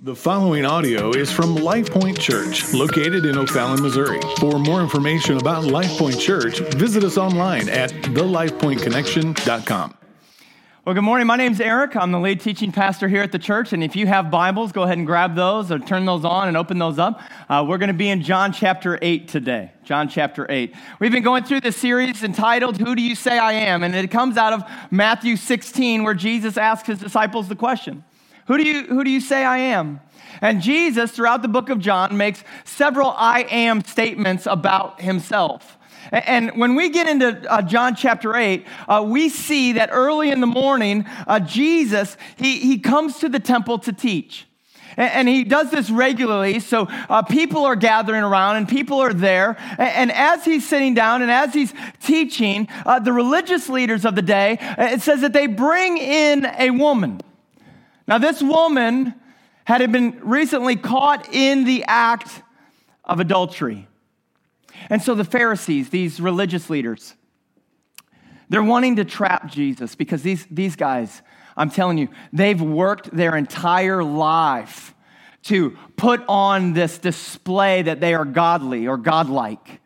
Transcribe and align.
The 0.00 0.14
following 0.14 0.64
audio 0.64 1.10
is 1.10 1.28
from 1.28 1.56
Life 1.56 1.90
Point 1.90 2.20
Church, 2.20 2.72
located 2.72 3.26
in 3.26 3.36
O'Fallon, 3.36 3.82
Missouri. 3.82 4.20
For 4.38 4.56
more 4.56 4.80
information 4.80 5.38
about 5.38 5.64
Life 5.64 5.98
Point 5.98 6.20
Church, 6.20 6.60
visit 6.76 7.02
us 7.02 7.18
online 7.18 7.68
at 7.68 7.90
thelifepointconnection.com. 7.90 9.94
Well, 10.84 10.94
good 10.94 11.02
morning. 11.02 11.26
My 11.26 11.34
name's 11.34 11.60
Eric. 11.60 11.96
I'm 11.96 12.12
the 12.12 12.20
lead 12.20 12.40
teaching 12.40 12.70
pastor 12.70 13.08
here 13.08 13.22
at 13.22 13.32
the 13.32 13.40
church. 13.40 13.72
And 13.72 13.82
if 13.82 13.96
you 13.96 14.06
have 14.06 14.30
Bibles, 14.30 14.70
go 14.70 14.84
ahead 14.84 14.98
and 14.98 15.06
grab 15.06 15.34
those 15.34 15.72
or 15.72 15.80
turn 15.80 16.06
those 16.06 16.24
on 16.24 16.46
and 16.46 16.56
open 16.56 16.78
those 16.78 17.00
up. 17.00 17.20
Uh, 17.48 17.66
we're 17.68 17.78
going 17.78 17.88
to 17.88 17.92
be 17.92 18.08
in 18.08 18.22
John 18.22 18.52
chapter 18.52 19.00
8 19.02 19.26
today. 19.26 19.72
John 19.82 20.08
chapter 20.08 20.46
8. 20.48 20.76
We've 21.00 21.10
been 21.10 21.24
going 21.24 21.42
through 21.42 21.62
this 21.62 21.76
series 21.76 22.22
entitled, 22.22 22.78
Who 22.78 22.94
Do 22.94 23.02
You 23.02 23.16
Say 23.16 23.36
I 23.36 23.54
Am? 23.54 23.82
And 23.82 23.96
it 23.96 24.12
comes 24.12 24.36
out 24.36 24.52
of 24.52 24.62
Matthew 24.92 25.34
16, 25.34 26.04
where 26.04 26.14
Jesus 26.14 26.56
asks 26.56 26.86
his 26.86 27.00
disciples 27.00 27.48
the 27.48 27.56
question 27.56 28.04
who 28.48 28.56
do 28.56 28.64
you, 28.64 28.84
who 28.84 29.04
do 29.04 29.10
you 29.10 29.20
say 29.20 29.44
I 29.44 29.58
am? 29.58 30.00
And 30.40 30.62
Jesus, 30.62 31.10
throughout 31.10 31.42
the 31.42 31.48
book 31.48 31.68
of 31.68 31.78
John, 31.78 32.16
makes 32.16 32.42
several 32.64 33.10
I 33.10 33.42
am 33.50 33.84
statements 33.84 34.46
about 34.46 35.00
himself. 35.00 35.76
And 36.10 36.52
when 36.56 36.74
we 36.74 36.88
get 36.88 37.06
into 37.06 37.52
uh, 37.52 37.60
John 37.60 37.94
chapter 37.94 38.34
8, 38.34 38.66
uh, 38.88 39.04
we 39.06 39.28
see 39.28 39.72
that 39.72 39.90
early 39.92 40.30
in 40.30 40.40
the 40.40 40.46
morning, 40.46 41.04
uh, 41.26 41.40
Jesus, 41.40 42.16
he, 42.36 42.58
he 42.60 42.78
comes 42.78 43.18
to 43.18 43.28
the 43.28 43.40
temple 43.40 43.78
to 43.80 43.92
teach. 43.92 44.46
And, 44.96 45.12
and 45.12 45.28
he 45.28 45.44
does 45.44 45.70
this 45.70 45.90
regularly, 45.90 46.60
so 46.60 46.86
uh, 47.10 47.20
people 47.20 47.66
are 47.66 47.76
gathering 47.76 48.22
around 48.22 48.56
and 48.56 48.66
people 48.66 48.98
are 49.00 49.12
there. 49.12 49.58
And, 49.72 50.10
and 50.10 50.12
as 50.12 50.46
he's 50.46 50.66
sitting 50.66 50.94
down 50.94 51.20
and 51.20 51.30
as 51.30 51.52
he's 51.52 51.74
teaching, 52.02 52.68
uh, 52.86 53.00
the 53.00 53.12
religious 53.12 53.68
leaders 53.68 54.06
of 54.06 54.14
the 54.14 54.22
day, 54.22 54.56
it 54.78 55.02
says 55.02 55.20
that 55.20 55.34
they 55.34 55.46
bring 55.46 55.98
in 55.98 56.46
a 56.58 56.70
woman. 56.70 57.20
Now, 58.08 58.16
this 58.16 58.42
woman 58.42 59.14
had 59.64 59.92
been 59.92 60.18
recently 60.22 60.76
caught 60.76 61.28
in 61.32 61.64
the 61.64 61.84
act 61.86 62.42
of 63.04 63.20
adultery. 63.20 63.86
And 64.88 65.02
so 65.02 65.14
the 65.14 65.24
Pharisees, 65.24 65.90
these 65.90 66.18
religious 66.18 66.70
leaders, 66.70 67.14
they're 68.48 68.62
wanting 68.62 68.96
to 68.96 69.04
trap 69.04 69.52
Jesus 69.52 69.94
because 69.94 70.22
these, 70.22 70.46
these 70.50 70.74
guys, 70.74 71.20
I'm 71.54 71.68
telling 71.68 71.98
you, 71.98 72.08
they've 72.32 72.60
worked 72.60 73.14
their 73.14 73.36
entire 73.36 74.02
life 74.02 74.94
to 75.44 75.76
put 75.96 76.22
on 76.28 76.72
this 76.72 76.96
display 76.96 77.82
that 77.82 78.00
they 78.00 78.14
are 78.14 78.24
godly 78.24 78.86
or 78.86 78.96
godlike. 78.96 79.80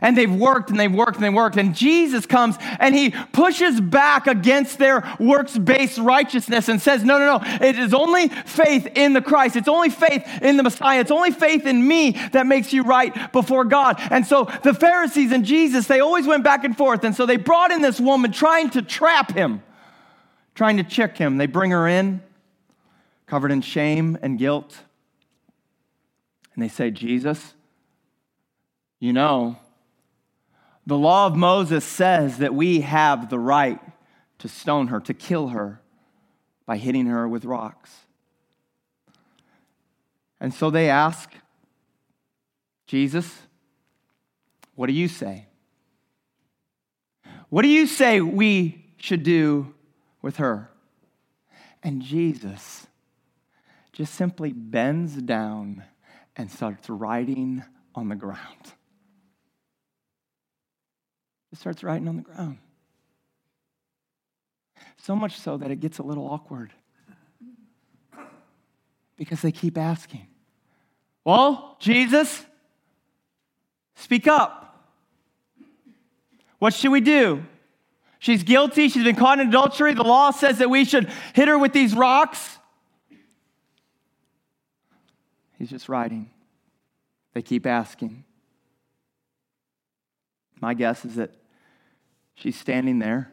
And 0.00 0.16
they've 0.16 0.32
worked 0.32 0.70
and 0.70 0.78
they've 0.78 0.92
worked 0.92 1.16
and 1.16 1.24
they've 1.24 1.32
worked. 1.32 1.56
And 1.56 1.74
Jesus 1.74 2.26
comes 2.26 2.56
and 2.78 2.94
he 2.94 3.10
pushes 3.32 3.80
back 3.80 4.26
against 4.26 4.78
their 4.78 5.02
works 5.18 5.56
based 5.56 5.98
righteousness 5.98 6.68
and 6.68 6.80
says, 6.80 7.04
No, 7.04 7.18
no, 7.18 7.38
no. 7.38 7.66
It 7.66 7.78
is 7.78 7.94
only 7.94 8.28
faith 8.28 8.88
in 8.94 9.12
the 9.12 9.22
Christ. 9.22 9.56
It's 9.56 9.68
only 9.68 9.90
faith 9.90 10.26
in 10.42 10.56
the 10.56 10.62
Messiah. 10.62 11.00
It's 11.00 11.10
only 11.10 11.30
faith 11.30 11.66
in 11.66 11.86
me 11.86 12.12
that 12.32 12.46
makes 12.46 12.72
you 12.72 12.82
right 12.82 13.32
before 13.32 13.64
God. 13.64 13.96
And 14.10 14.26
so 14.26 14.50
the 14.62 14.74
Pharisees 14.74 15.32
and 15.32 15.44
Jesus, 15.44 15.86
they 15.86 16.00
always 16.00 16.26
went 16.26 16.44
back 16.44 16.64
and 16.64 16.76
forth. 16.76 17.04
And 17.04 17.14
so 17.14 17.26
they 17.26 17.36
brought 17.36 17.70
in 17.70 17.82
this 17.82 18.00
woman 18.00 18.32
trying 18.32 18.70
to 18.70 18.82
trap 18.82 19.32
him, 19.32 19.62
trying 20.54 20.76
to 20.78 20.84
trick 20.84 21.16
him. 21.16 21.36
They 21.36 21.46
bring 21.46 21.70
her 21.70 21.88
in, 21.88 22.22
covered 23.26 23.52
in 23.52 23.62
shame 23.62 24.18
and 24.22 24.38
guilt. 24.38 24.76
And 26.54 26.62
they 26.64 26.68
say, 26.68 26.90
Jesus, 26.90 27.54
you 28.98 29.12
know, 29.12 29.56
the 30.88 30.96
law 30.96 31.26
of 31.26 31.36
Moses 31.36 31.84
says 31.84 32.38
that 32.38 32.54
we 32.54 32.80
have 32.80 33.28
the 33.28 33.38
right 33.38 33.78
to 34.38 34.48
stone 34.48 34.86
her, 34.86 35.00
to 35.00 35.12
kill 35.12 35.48
her 35.48 35.82
by 36.64 36.78
hitting 36.78 37.04
her 37.04 37.28
with 37.28 37.44
rocks. 37.44 37.94
And 40.40 40.54
so 40.54 40.70
they 40.70 40.88
ask, 40.88 41.30
Jesus, 42.86 43.42
what 44.76 44.86
do 44.86 44.94
you 44.94 45.08
say? 45.08 45.48
What 47.50 47.62
do 47.62 47.68
you 47.68 47.86
say 47.86 48.22
we 48.22 48.86
should 48.96 49.24
do 49.24 49.74
with 50.22 50.36
her? 50.36 50.70
And 51.82 52.00
Jesus 52.00 52.86
just 53.92 54.14
simply 54.14 54.54
bends 54.54 55.16
down 55.16 55.84
and 56.34 56.50
starts 56.50 56.88
writing 56.88 57.62
on 57.94 58.08
the 58.08 58.16
ground. 58.16 58.72
It 61.52 61.58
starts 61.58 61.82
writing 61.82 62.08
on 62.08 62.16
the 62.16 62.22
ground. 62.22 62.58
So 64.98 65.16
much 65.16 65.38
so 65.38 65.56
that 65.56 65.70
it 65.70 65.80
gets 65.80 65.98
a 65.98 66.02
little 66.02 66.26
awkward 66.26 66.72
because 69.16 69.40
they 69.42 69.52
keep 69.52 69.78
asking, 69.78 70.26
Well, 71.24 71.76
Jesus, 71.80 72.44
speak 73.96 74.26
up. 74.26 74.64
What 76.58 76.74
should 76.74 76.90
we 76.90 77.00
do? 77.00 77.44
She's 78.18 78.42
guilty. 78.42 78.88
She's 78.88 79.04
been 79.04 79.16
caught 79.16 79.38
in 79.38 79.48
adultery. 79.48 79.94
The 79.94 80.02
law 80.02 80.32
says 80.32 80.58
that 80.58 80.68
we 80.68 80.84
should 80.84 81.08
hit 81.34 81.48
her 81.48 81.56
with 81.56 81.72
these 81.72 81.94
rocks. 81.94 82.58
He's 85.56 85.70
just 85.70 85.88
writing. 85.88 86.30
They 87.32 87.42
keep 87.42 87.66
asking. 87.66 88.24
My 90.60 90.74
guess 90.74 91.04
is 91.04 91.16
that 91.16 91.34
she's 92.34 92.56
standing 92.56 92.98
there 92.98 93.30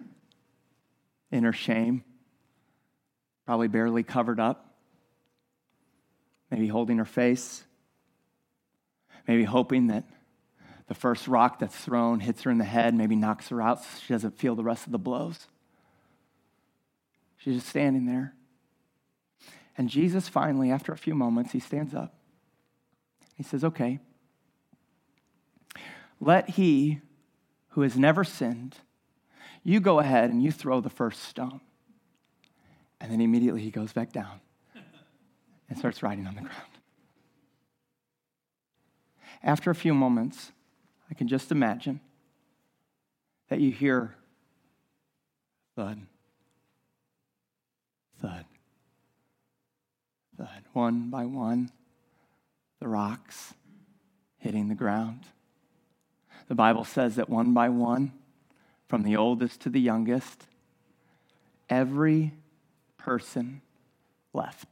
in 1.32 1.44
her 1.44 1.54
shame, 1.54 2.04
probably 3.46 3.68
barely 3.68 4.04
covered 4.04 4.40
up, 4.40 4.76
maybe 6.52 6.68
holding 6.68 6.98
her 6.98 7.06
face, 7.06 7.64
maybe 9.28 9.44
hoping 9.44 9.88
that 9.88 10.06
the 10.88 10.94
first 10.94 11.28
rock 11.28 11.60
that's 11.60 11.76
thrown 11.76 12.20
hits 12.20 12.44
her 12.44 12.52
in 12.52 12.60
the 12.60 12.64
head, 12.64 12.94
maybe 12.94 13.16
knocks 13.16 13.50
her 13.50 13.62
out 13.62 13.84
so 13.84 13.88
she 14.06 14.14
doesn't 14.14 14.38
feel 14.38 14.56
the 14.56 14.64
rest 14.64 14.86
of 14.86 14.92
the 14.92 15.00
blows. 15.00 15.48
She's 17.38 17.56
just 17.56 17.70
standing 17.70 18.06
there. 18.06 18.34
And 19.78 19.90
Jesus 19.90 20.30
finally, 20.30 20.72
after 20.72 20.92
a 20.92 20.98
few 20.98 21.16
moments, 21.16 21.52
he 21.52 21.60
stands 21.60 21.94
up. 21.94 22.16
He 23.36 23.44
says, 23.44 23.64
Okay, 23.64 24.00
let 26.22 26.52
he 26.52 27.02
who 27.76 27.82
has 27.82 27.98
never 27.98 28.24
sinned, 28.24 28.78
you 29.62 29.82
go 29.82 30.00
ahead 30.00 30.30
and 30.30 30.42
you 30.42 30.50
throw 30.50 30.80
the 30.80 30.90
first 30.90 31.24
stone. 31.24 31.60
And 33.02 33.12
then 33.12 33.20
immediately 33.20 33.62
he 33.62 33.70
goes 33.70 33.92
back 33.92 34.14
down 34.14 34.40
and 35.70 35.78
starts 35.78 36.02
writing 36.02 36.26
on 36.26 36.36
the 36.36 36.42
ground. 36.42 36.56
After 39.44 39.72
a 39.72 39.76
few 39.76 39.94
moments, 39.94 40.54
I 41.12 41.16
can 41.16 41.28
just 41.28 41.52
imagine 41.52 42.00
that 43.50 43.60
you 43.60 43.74
hear 43.74 44.16
thud, 45.76 46.00
thud, 48.22 48.46
thud, 50.38 50.64
one 50.72 51.10
by 51.10 51.26
one, 51.26 51.72
the 52.80 52.88
rocks 52.88 53.54
hitting 54.38 54.70
the 54.70 54.76
ground. 54.76 55.26
The 56.48 56.56
Bible 56.56 56.84
says 56.84 57.16
that 57.16 57.30
one 57.30 57.54
by 57.54 57.70
one, 57.70 58.12
from 58.88 59.04
the 59.04 59.16
oldest 59.16 59.62
to 59.62 59.70
the 59.70 59.80
youngest, 59.82 60.46
every 61.70 62.34
person 62.98 63.62
left 64.34 64.68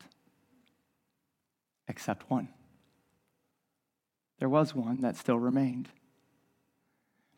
except 1.87 2.29
one. 2.29 2.47
There 4.39 4.49
was 4.49 4.75
one 4.75 5.01
that 5.01 5.15
still 5.15 5.39
remained. 5.39 5.89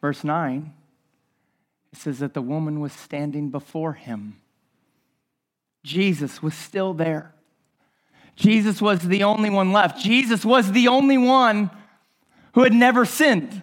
Verse 0.02 0.24
9, 0.24 0.74
it 1.94 2.00
says 2.00 2.20
that 2.20 2.34
the 2.34 2.42
woman 2.42 2.80
was 2.80 2.94
standing 2.94 3.50
before 3.50 3.94
him. 3.94 4.42
Jesus 5.84 6.42
was 6.42 6.54
still 6.54 6.94
there. 6.94 7.34
Jesus 8.36 8.82
was 8.82 9.00
the 9.00 9.24
only 9.24 9.50
one 9.50 9.72
left. 9.72 10.00
Jesus 10.00 10.44
was 10.44 10.72
the 10.72 10.88
only 10.88 11.18
one 11.18 11.70
who 12.54 12.64
had 12.64 12.74
never 12.74 13.06
sinned. 13.06 13.62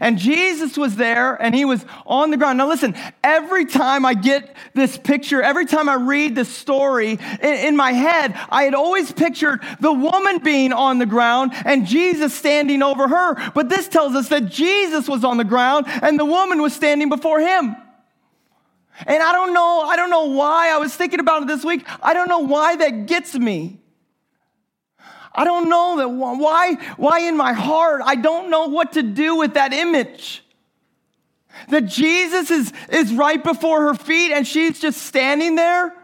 And 0.00 0.18
Jesus 0.18 0.76
was 0.76 0.96
there 0.96 1.34
and 1.40 1.54
he 1.54 1.64
was 1.64 1.84
on 2.04 2.30
the 2.30 2.36
ground. 2.36 2.58
Now, 2.58 2.68
listen, 2.68 2.94
every 3.22 3.64
time 3.64 4.04
I 4.04 4.14
get 4.14 4.54
this 4.74 4.98
picture, 4.98 5.42
every 5.42 5.66
time 5.66 5.88
I 5.88 5.94
read 5.94 6.34
this 6.34 6.48
story 6.48 7.12
in, 7.12 7.54
in, 7.54 7.76
my 7.76 7.92
head, 7.92 8.38
I 8.50 8.64
had 8.64 8.74
always 8.74 9.12
pictured 9.12 9.60
the 9.80 9.92
woman 9.92 10.38
being 10.38 10.72
on 10.72 10.98
the 10.98 11.06
ground 11.06 11.52
and 11.64 11.86
Jesus 11.86 12.34
standing 12.34 12.82
over 12.82 13.08
her. 13.08 13.52
But 13.52 13.68
this 13.68 13.88
tells 13.88 14.14
us 14.14 14.28
that 14.28 14.46
Jesus 14.46 15.08
was 15.08 15.24
on 15.24 15.36
the 15.36 15.44
ground 15.44 15.86
and 15.86 16.18
the 16.18 16.24
woman 16.24 16.60
was 16.60 16.74
standing 16.74 17.08
before 17.08 17.40
him. 17.40 17.76
And 19.06 19.22
I 19.22 19.32
don't 19.32 19.52
know, 19.52 19.82
I 19.82 19.96
don't 19.96 20.10
know 20.10 20.24
why. 20.24 20.70
I 20.70 20.78
was 20.78 20.94
thinking 20.94 21.20
about 21.20 21.42
it 21.42 21.48
this 21.48 21.64
week. 21.64 21.86
I 22.02 22.14
don't 22.14 22.28
know 22.28 22.40
why 22.40 22.76
that 22.76 23.06
gets 23.06 23.34
me. 23.34 23.78
I 25.36 25.44
don't 25.44 25.68
know 25.68 25.98
that 25.98 26.08
why, 26.08 26.74
why 26.96 27.20
in 27.20 27.36
my 27.36 27.52
heart, 27.52 28.00
I 28.04 28.16
don't 28.16 28.48
know 28.48 28.68
what 28.68 28.94
to 28.94 29.02
do 29.02 29.36
with 29.36 29.54
that 29.54 29.74
image. 29.74 30.42
That 31.68 31.82
Jesus 31.82 32.50
is, 32.50 32.72
is 32.88 33.12
right 33.12 33.42
before 33.42 33.82
her 33.82 33.94
feet 33.94 34.32
and 34.32 34.46
she's 34.46 34.80
just 34.80 35.02
standing 35.02 35.54
there, 35.54 35.94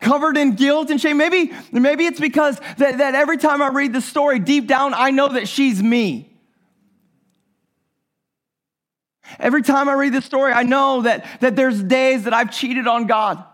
covered 0.00 0.38
in 0.38 0.54
guilt 0.54 0.90
and 0.90 0.98
shame. 0.98 1.18
Maybe, 1.18 1.52
maybe 1.70 2.06
it's 2.06 2.20
because 2.20 2.58
that, 2.78 2.98
that 2.98 3.14
every 3.14 3.36
time 3.36 3.60
I 3.60 3.68
read 3.68 3.92
the 3.92 4.00
story, 4.00 4.38
deep 4.38 4.66
down, 4.66 4.94
I 4.94 5.10
know 5.10 5.28
that 5.28 5.48
she's 5.48 5.82
me. 5.82 6.32
Every 9.38 9.62
time 9.62 9.88
I 9.88 9.94
read 9.94 10.14
this 10.14 10.24
story, 10.24 10.52
I 10.52 10.62
know 10.62 11.02
that, 11.02 11.26
that 11.40 11.56
there's 11.56 11.82
days 11.82 12.24
that 12.24 12.32
I've 12.32 12.50
cheated 12.50 12.86
on 12.86 13.06
God. 13.06 13.44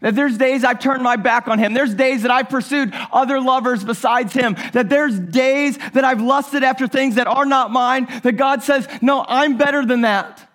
That 0.00 0.14
there's 0.14 0.36
days 0.36 0.64
I've 0.64 0.80
turned 0.80 1.02
my 1.02 1.16
back 1.16 1.48
on 1.48 1.58
him. 1.58 1.74
There's 1.74 1.94
days 1.94 2.22
that 2.22 2.30
I've 2.30 2.48
pursued 2.48 2.92
other 3.12 3.40
lovers 3.40 3.84
besides 3.84 4.32
him. 4.32 4.56
That 4.72 4.88
there's 4.88 5.18
days 5.18 5.78
that 5.92 6.04
I've 6.04 6.20
lusted 6.20 6.64
after 6.64 6.86
things 6.86 7.14
that 7.14 7.26
are 7.26 7.46
not 7.46 7.70
mine. 7.70 8.08
That 8.22 8.32
God 8.32 8.62
says, 8.62 8.88
No, 9.00 9.24
I'm 9.26 9.56
better 9.56 9.84
than 9.84 10.02
that. 10.02 10.48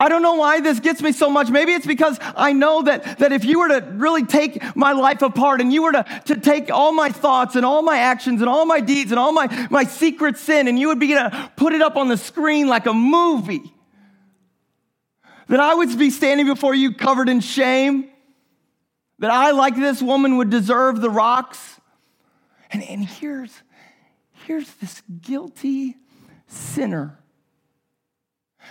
I 0.00 0.08
don't 0.08 0.22
know 0.22 0.34
why 0.34 0.60
this 0.60 0.80
gets 0.80 1.00
me 1.02 1.12
so 1.12 1.30
much. 1.30 1.50
Maybe 1.50 1.72
it's 1.72 1.86
because 1.86 2.18
I 2.20 2.52
know 2.52 2.82
that, 2.82 3.18
that 3.18 3.32
if 3.32 3.44
you 3.44 3.60
were 3.60 3.68
to 3.68 3.86
really 3.92 4.24
take 4.24 4.60
my 4.74 4.92
life 4.92 5.22
apart 5.22 5.60
and 5.60 5.72
you 5.72 5.82
were 5.84 5.92
to, 5.92 6.04
to 6.26 6.40
take 6.40 6.70
all 6.70 6.92
my 6.92 7.10
thoughts 7.10 7.54
and 7.54 7.64
all 7.64 7.82
my 7.82 7.98
actions 7.98 8.40
and 8.40 8.48
all 8.48 8.66
my 8.66 8.80
deeds 8.80 9.12
and 9.12 9.18
all 9.18 9.32
my, 9.32 9.68
my 9.70 9.84
secret 9.84 10.36
sin 10.36 10.68
and 10.68 10.78
you 10.78 10.88
would 10.88 10.98
be 10.98 11.08
to 11.08 11.50
put 11.56 11.72
it 11.72 11.80
up 11.80 11.96
on 11.96 12.08
the 12.08 12.16
screen 12.16 12.66
like 12.66 12.86
a 12.86 12.92
movie, 12.92 13.73
that 15.48 15.60
I 15.60 15.74
would 15.74 15.98
be 15.98 16.10
standing 16.10 16.46
before 16.46 16.74
you 16.74 16.94
covered 16.94 17.28
in 17.28 17.40
shame, 17.40 18.10
that 19.18 19.30
I, 19.30 19.52
like 19.52 19.76
this 19.76 20.02
woman, 20.02 20.38
would 20.38 20.50
deserve 20.50 21.00
the 21.00 21.10
rocks. 21.10 21.80
And, 22.70 22.82
and 22.82 23.04
here's, 23.04 23.52
here's 24.46 24.72
this 24.74 25.02
guilty 25.20 25.96
sinner 26.46 27.18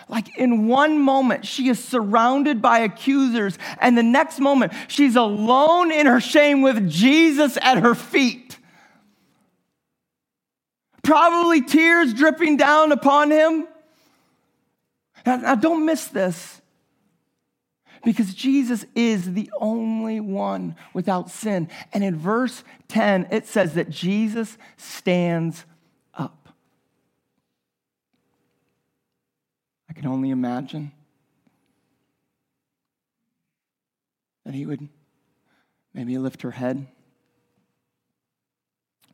like 0.09 0.37
in 0.37 0.67
one 0.67 0.99
moment, 0.99 1.45
she 1.45 1.69
is 1.69 1.83
surrounded 1.83 2.61
by 2.61 2.79
accusers, 2.79 3.57
and 3.79 3.97
the 3.97 4.03
next 4.03 4.39
moment, 4.39 4.73
she's 4.87 5.15
alone 5.15 5.91
in 5.91 6.05
her 6.05 6.19
shame 6.19 6.61
with 6.61 6.89
Jesus 6.89 7.57
at 7.61 7.77
her 7.77 7.95
feet. 7.95 8.57
Probably 11.03 11.61
tears 11.61 12.13
dripping 12.13 12.57
down 12.57 12.91
upon 12.91 13.31
him. 13.31 13.67
Now, 15.25 15.37
now 15.37 15.55
don't 15.55 15.85
miss 15.85 16.07
this 16.07 16.61
because 18.03 18.33
Jesus 18.33 18.85
is 18.95 19.33
the 19.33 19.49
only 19.59 20.19
one 20.19 20.75
without 20.93 21.29
sin. 21.29 21.69
And 21.93 22.03
in 22.03 22.17
verse 22.17 22.63
10, 22.89 23.27
it 23.31 23.47
says 23.47 23.73
that 23.75 23.89
Jesus 23.89 24.57
stands 24.77 25.65
up. 26.13 26.49
I 29.89 29.93
can 29.93 30.07
only 30.07 30.31
imagine 30.31 30.91
that 34.45 34.53
he 34.53 34.65
would 34.65 34.89
maybe 35.93 36.17
lift 36.17 36.41
her 36.41 36.51
head, 36.51 36.85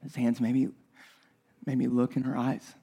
his 0.02 0.16
hands 0.16 0.42
maybe, 0.42 0.70
maybe 1.66 1.88
look 1.88 2.16
in 2.16 2.24
her 2.24 2.36
eyes. 2.36 2.74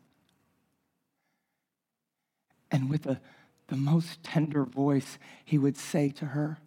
And 2.71 2.91
with 2.91 3.07
a, 3.07 3.21
the 3.69 3.77
most 3.77 4.23
tender 4.23 4.65
voice, 4.65 5.19
he 5.45 5.59
would 5.59 5.77
say 5.77 6.11
to 6.11 6.27
her, 6.27 6.59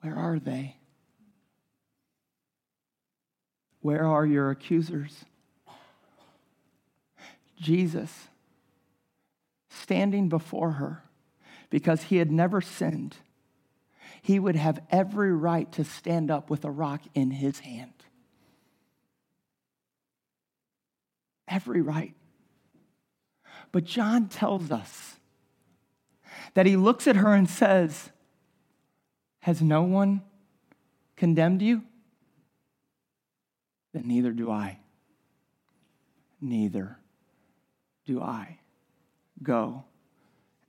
Where 0.00 0.16
are 0.16 0.38
they? 0.38 0.76
Where 3.80 4.06
are 4.06 4.26
your 4.26 4.50
accusers? 4.50 5.24
Jesus 7.60 8.28
standing 9.68 10.28
before 10.28 10.72
her 10.72 11.02
because 11.68 12.04
he 12.04 12.16
had 12.16 12.30
never 12.30 12.60
sinned, 12.60 13.16
he 14.22 14.38
would 14.38 14.56
have 14.56 14.80
every 14.90 15.32
right 15.32 15.70
to 15.72 15.84
stand 15.84 16.30
up 16.30 16.50
with 16.50 16.64
a 16.64 16.70
rock 16.70 17.00
in 17.14 17.30
his 17.30 17.60
hand. 17.60 17.92
Every 21.48 21.80
right. 21.80 22.14
But 23.72 23.84
John 23.84 24.28
tells 24.28 24.70
us 24.70 25.16
that 26.54 26.66
he 26.66 26.76
looks 26.76 27.06
at 27.06 27.16
her 27.16 27.34
and 27.34 27.48
says, 27.48 28.10
Has 29.40 29.60
no 29.62 29.82
one 29.82 30.22
condemned 31.16 31.62
you? 31.62 31.82
Then 33.92 34.06
neither 34.06 34.32
do 34.32 34.50
I. 34.50 34.78
Neither 36.40 36.98
do 38.06 38.20
I. 38.20 38.58
Go 39.42 39.84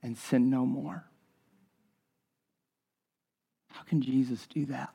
and 0.02 0.16
sin 0.16 0.50
no 0.50 0.66
more. 0.66 1.04
How 3.70 3.82
can 3.84 4.02
Jesus 4.02 4.46
do 4.46 4.66
that? 4.66 4.92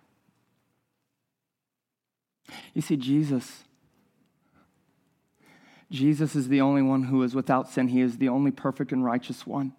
You 2.73 2.81
see, 2.81 2.95
Jesus, 2.95 3.63
Jesus 5.91 6.35
is 6.35 6.47
the 6.47 6.61
only 6.61 6.81
one 6.81 7.03
who 7.03 7.23
is 7.23 7.33
without 7.35 7.69
sin. 7.69 7.87
He 7.87 8.01
is 8.01 8.17
the 8.17 8.29
only 8.29 8.51
perfect 8.51 8.91
and 8.91 9.03
righteous 9.03 9.45
one, 9.45 9.73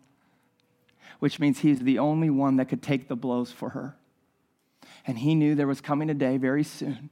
which 1.18 1.40
means 1.40 1.60
he's 1.60 1.80
the 1.80 1.98
only 1.98 2.30
one 2.30 2.56
that 2.56 2.68
could 2.68 2.82
take 2.82 3.08
the 3.08 3.16
blows 3.16 3.50
for 3.50 3.70
her. 3.70 3.96
And 5.06 5.18
he 5.18 5.34
knew 5.34 5.54
there 5.54 5.66
was 5.66 5.80
coming 5.80 6.10
a 6.10 6.14
day 6.14 6.36
very 6.36 6.64
soon 6.64 7.10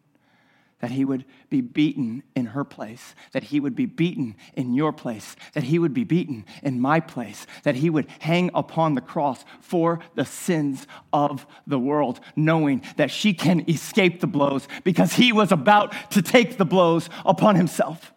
that 0.80 0.90
he 0.90 1.04
would 1.04 1.24
be 1.48 1.62
beaten 1.62 2.22
in 2.34 2.46
her 2.46 2.62
place, 2.62 3.14
that 3.32 3.44
he 3.44 3.58
would 3.58 3.74
be 3.74 3.86
beaten 3.86 4.36
in 4.54 4.74
your 4.74 4.92
place, 4.92 5.34
that 5.54 5.64
he 5.64 5.78
would 5.78 5.94
be 5.94 6.04
beaten 6.04 6.44
in 6.62 6.78
my 6.80 7.00
place, 7.00 7.46
that 7.62 7.76
he 7.76 7.88
would 7.88 8.06
hang 8.20 8.50
upon 8.54 8.94
the 8.94 9.00
cross 9.00 9.44
for 9.60 10.00
the 10.16 10.24
sins 10.24 10.86
of 11.14 11.46
the 11.66 11.78
world, 11.78 12.20
knowing 12.36 12.82
that 12.96 13.10
she 13.10 13.32
can 13.32 13.68
escape 13.70 14.20
the 14.20 14.26
blows 14.26 14.68
because 14.84 15.14
he 15.14 15.32
was 15.32 15.50
about 15.50 15.94
to 16.10 16.20
take 16.20 16.58
the 16.58 16.66
blows 16.66 17.08
upon 17.24 17.56
himself. 17.56 18.12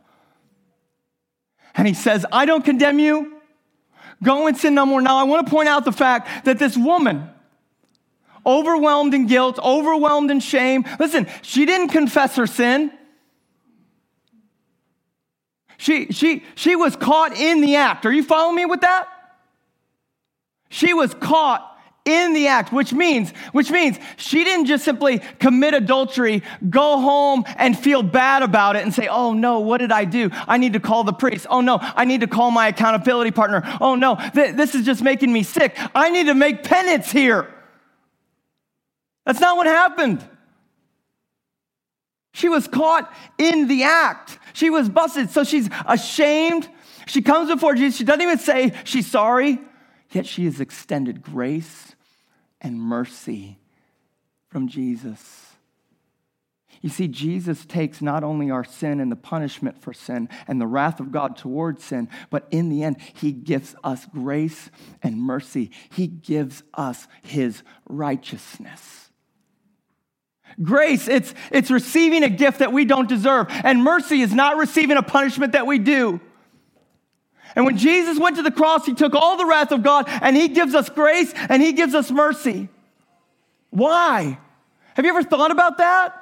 And 1.75 1.87
he 1.87 1.93
says, 1.93 2.25
I 2.29 2.45
don't 2.45 2.65
condemn 2.65 2.99
you. 2.99 3.38
Go 4.21 4.47
and 4.47 4.57
sin 4.57 4.75
no 4.75 4.85
more. 4.85 5.01
Now, 5.01 5.17
I 5.17 5.23
want 5.23 5.45
to 5.45 5.49
point 5.49 5.69
out 5.69 5.85
the 5.85 5.91
fact 5.91 6.45
that 6.45 6.59
this 6.59 6.75
woman, 6.75 7.29
overwhelmed 8.45 9.13
in 9.13 9.27
guilt, 9.27 9.59
overwhelmed 9.59 10.31
in 10.31 10.39
shame. 10.39 10.85
Listen, 10.99 11.27
she 11.41 11.65
didn't 11.65 11.89
confess 11.89 12.35
her 12.35 12.47
sin. 12.47 12.91
She, 15.77 16.07
she, 16.07 16.43
she 16.55 16.75
was 16.75 16.97
caught 16.97 17.37
in 17.37 17.61
the 17.61 17.77
act. 17.77 18.05
Are 18.05 18.11
you 18.11 18.23
following 18.23 18.55
me 18.55 18.65
with 18.65 18.81
that? 18.81 19.07
She 20.69 20.93
was 20.93 21.13
caught 21.13 21.78
in 22.09 22.33
the 22.33 22.47
act, 22.47 22.73
which 22.73 22.91
means, 22.91 23.31
which 23.51 23.71
means 23.71 23.97
she 24.17 24.43
didn't 24.43 24.65
just 24.65 24.83
simply 24.83 25.19
commit 25.39 25.73
adultery, 25.73 26.43
go 26.69 26.99
home 26.99 27.43
and 27.55 27.77
feel 27.77 28.03
bad 28.03 28.43
about 28.43 28.75
it 28.75 28.83
and 28.83 28.93
say, 28.93 29.07
oh 29.07 29.33
no, 29.33 29.59
what 29.59 29.77
did 29.77 29.91
I 29.91 30.05
do? 30.05 30.29
I 30.47 30.57
need 30.57 30.73
to 30.73 30.79
call 30.79 31.03
the 31.03 31.13
priest. 31.13 31.47
Oh 31.49 31.61
no, 31.61 31.79
I 31.81 32.05
need 32.05 32.21
to 32.21 32.27
call 32.27 32.51
my 32.51 32.67
accountability 32.67 33.31
partner. 33.31 33.61
Oh 33.79 33.95
no, 33.95 34.15
th- 34.33 34.55
this 34.55 34.75
is 34.75 34.85
just 34.85 35.01
making 35.01 35.31
me 35.31 35.43
sick. 35.43 35.77
I 35.95 36.09
need 36.09 36.25
to 36.25 36.33
make 36.33 36.63
penance 36.63 37.11
here. 37.11 37.53
That's 39.25 39.39
not 39.39 39.57
what 39.57 39.67
happened. 39.67 40.27
She 42.33 42.49
was 42.49 42.67
caught 42.67 43.13
in 43.37 43.67
the 43.67 43.83
act. 43.83 44.39
She 44.53 44.69
was 44.69 44.89
busted. 44.89 45.29
So 45.29 45.43
she's 45.43 45.69
ashamed. 45.85 46.69
She 47.07 47.21
comes 47.21 47.49
before 47.49 47.75
Jesus. 47.75 47.97
She 47.97 48.03
doesn't 48.03 48.21
even 48.21 48.37
say 48.37 48.73
she's 48.83 49.07
sorry, 49.07 49.59
yet 50.11 50.25
she 50.25 50.45
has 50.45 50.61
extended 50.61 51.21
grace 51.21 51.88
and 52.61 52.79
mercy 52.79 53.59
from 54.47 54.67
Jesus. 54.67 55.49
You 56.81 56.89
see, 56.89 57.07
Jesus 57.07 57.65
takes 57.65 58.01
not 58.01 58.23
only 58.23 58.49
our 58.51 58.63
sin 58.63 58.99
and 58.99 59.11
the 59.11 59.17
punishment 59.17 59.81
for 59.81 59.93
sin 59.93 60.29
and 60.47 60.61
the 60.61 60.67
wrath 60.67 60.99
of 60.99 61.11
God 61.11 61.35
towards 61.35 61.83
sin, 61.83 62.07
but 62.29 62.47
in 62.51 62.69
the 62.69 62.83
end, 62.83 62.97
he 63.13 63.31
gives 63.31 63.75
us 63.83 64.05
grace 64.05 64.69
and 65.03 65.21
mercy. 65.21 65.71
He 65.91 66.07
gives 66.07 66.63
us 66.73 67.07
his 67.21 67.63
righteousness. 67.89 69.09
Grace, 70.61 71.07
it's, 71.07 71.33
it's 71.51 71.69
receiving 71.69 72.23
a 72.23 72.29
gift 72.29 72.59
that 72.59 72.73
we 72.73 72.85
don't 72.85 73.09
deserve. 73.09 73.47
And 73.49 73.83
mercy 73.83 74.21
is 74.21 74.33
not 74.33 74.57
receiving 74.57 74.97
a 74.97 75.03
punishment 75.03 75.53
that 75.53 75.67
we 75.67 75.79
do. 75.79 76.21
And 77.55 77.65
when 77.65 77.77
Jesus 77.77 78.19
went 78.19 78.35
to 78.35 78.43
the 78.43 78.51
cross, 78.51 78.85
he 78.85 78.93
took 78.93 79.15
all 79.15 79.37
the 79.37 79.45
wrath 79.45 79.71
of 79.71 79.83
God 79.83 80.05
and 80.07 80.35
he 80.35 80.49
gives 80.49 80.75
us 80.75 80.89
grace 80.89 81.33
and 81.49 81.61
he 81.61 81.73
gives 81.73 81.95
us 81.95 82.11
mercy. 82.11 82.69
Why? 83.69 84.37
Have 84.95 85.05
you 85.05 85.11
ever 85.11 85.23
thought 85.23 85.51
about 85.51 85.77
that? 85.77 86.15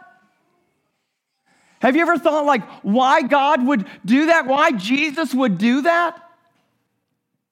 Have 1.79 1.95
you 1.95 2.01
ever 2.01 2.17
thought, 2.17 2.45
like, 2.45 2.63
why 2.83 3.21
God 3.21 3.65
would 3.65 3.85
do 4.03 4.27
that? 4.27 4.47
Why 4.47 4.71
Jesus 4.71 5.33
would 5.33 5.57
do 5.57 5.81
that? 5.83 6.23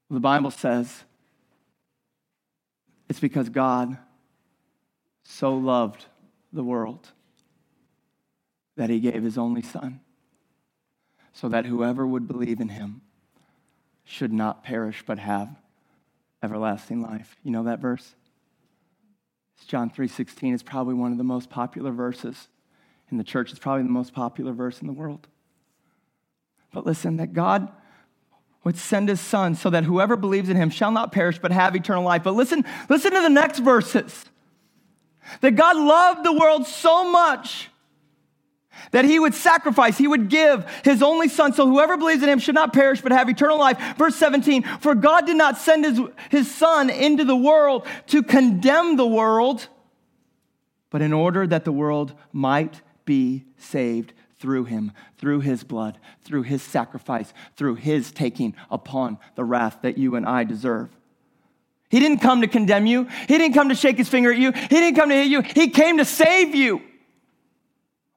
The 0.09 0.19
Bible 0.19 0.51
says 0.51 1.03
it's 3.09 3.19
because 3.19 3.49
God 3.49 3.97
so 5.23 5.55
loved 5.55 6.05
the 6.53 6.63
world 6.63 7.07
that 8.77 8.89
he 8.89 8.99
gave 8.99 9.23
his 9.23 9.37
only 9.37 9.61
son 9.61 9.99
so 11.33 11.49
that 11.49 11.65
whoever 11.65 12.05
would 12.05 12.27
believe 12.27 12.59
in 12.59 12.69
him 12.69 13.01
should 14.05 14.31
not 14.31 14.63
perish 14.63 15.03
but 15.05 15.19
have 15.19 15.49
everlasting 16.41 17.01
life. 17.01 17.35
You 17.43 17.51
know 17.51 17.63
that 17.63 17.79
verse? 17.79 18.15
John 19.67 19.89
3:16 19.89 20.53
is 20.53 20.63
probably 20.63 20.93
one 20.93 21.11
of 21.11 21.17
the 21.17 21.23
most 21.23 21.49
popular 21.49 21.91
verses 21.91 22.47
in 23.09 23.17
the 23.17 23.23
church. 23.23 23.51
It's 23.51 23.59
probably 23.59 23.83
the 23.83 23.89
most 23.89 24.13
popular 24.13 24.53
verse 24.53 24.79
in 24.79 24.87
the 24.87 24.93
world. 24.93 25.27
But 26.71 26.85
listen, 26.85 27.17
that 27.17 27.33
God 27.33 27.71
would 28.63 28.77
send 28.77 29.09
his 29.09 29.21
son 29.21 29.55
so 29.55 29.69
that 29.69 29.85
whoever 29.85 30.15
believes 30.15 30.49
in 30.49 30.57
him 30.57 30.69
shall 30.69 30.91
not 30.91 31.11
perish 31.11 31.39
but 31.39 31.51
have 31.51 31.75
eternal 31.75 32.03
life. 32.03 32.23
But 32.23 32.35
listen, 32.35 32.63
listen 32.89 33.11
to 33.11 33.21
the 33.21 33.29
next 33.29 33.59
verses. 33.59 34.25
That 35.41 35.55
God 35.55 35.77
loved 35.77 36.25
the 36.25 36.33
world 36.33 36.67
so 36.67 37.09
much 37.09 37.69
that 38.91 39.05
he 39.05 39.19
would 39.19 39.33
sacrifice, 39.33 39.97
he 39.97 40.07
would 40.07 40.29
give 40.29 40.65
his 40.83 41.01
only 41.01 41.27
son, 41.27 41.53
so 41.53 41.67
whoever 41.67 41.97
believes 41.97 42.23
in 42.23 42.29
him 42.29 42.39
should 42.39 42.55
not 42.55 42.73
perish 42.73 43.01
but 43.01 43.11
have 43.11 43.29
eternal 43.29 43.59
life. 43.59 43.79
Verse 43.97 44.15
17, 44.15 44.63
for 44.79 44.95
God 44.95 45.25
did 45.25 45.37
not 45.37 45.57
send 45.57 45.85
his, 45.85 46.01
his 46.29 46.53
son 46.53 46.89
into 46.89 47.23
the 47.23 47.35
world 47.35 47.85
to 48.07 48.23
condemn 48.23 48.95
the 48.95 49.07
world, 49.07 49.67
but 50.89 51.01
in 51.01 51.13
order 51.13 51.45
that 51.47 51.65
the 51.65 51.71
world 51.71 52.13
might 52.31 52.81
be 53.05 53.45
saved 53.57 54.13
through 54.39 54.65
him, 54.65 54.91
through 55.17 55.39
his 55.39 55.63
blood, 55.63 55.97
through 56.23 56.43
his 56.43 56.61
sacrifice, 56.61 57.33
through 57.55 57.75
his 57.75 58.11
taking 58.11 58.55
upon 58.69 59.17
the 59.35 59.43
wrath 59.43 59.79
that 59.81 59.97
you 59.97 60.15
and 60.15 60.25
I 60.25 60.43
deserve. 60.43 60.89
He 61.89 61.99
didn't 61.99 62.19
come 62.19 62.41
to 62.41 62.47
condemn 62.47 62.85
you. 62.85 63.05
He 63.27 63.37
didn't 63.37 63.53
come 63.53 63.69
to 63.69 63.75
shake 63.75 63.97
his 63.97 64.09
finger 64.09 64.31
at 64.31 64.37
you. 64.37 64.51
He 64.51 64.67
didn't 64.67 64.95
come 64.95 65.09
to 65.09 65.15
hit 65.15 65.27
you. 65.27 65.41
He 65.41 65.69
came 65.69 65.97
to 65.97 66.05
save 66.05 66.53
you. 66.53 66.81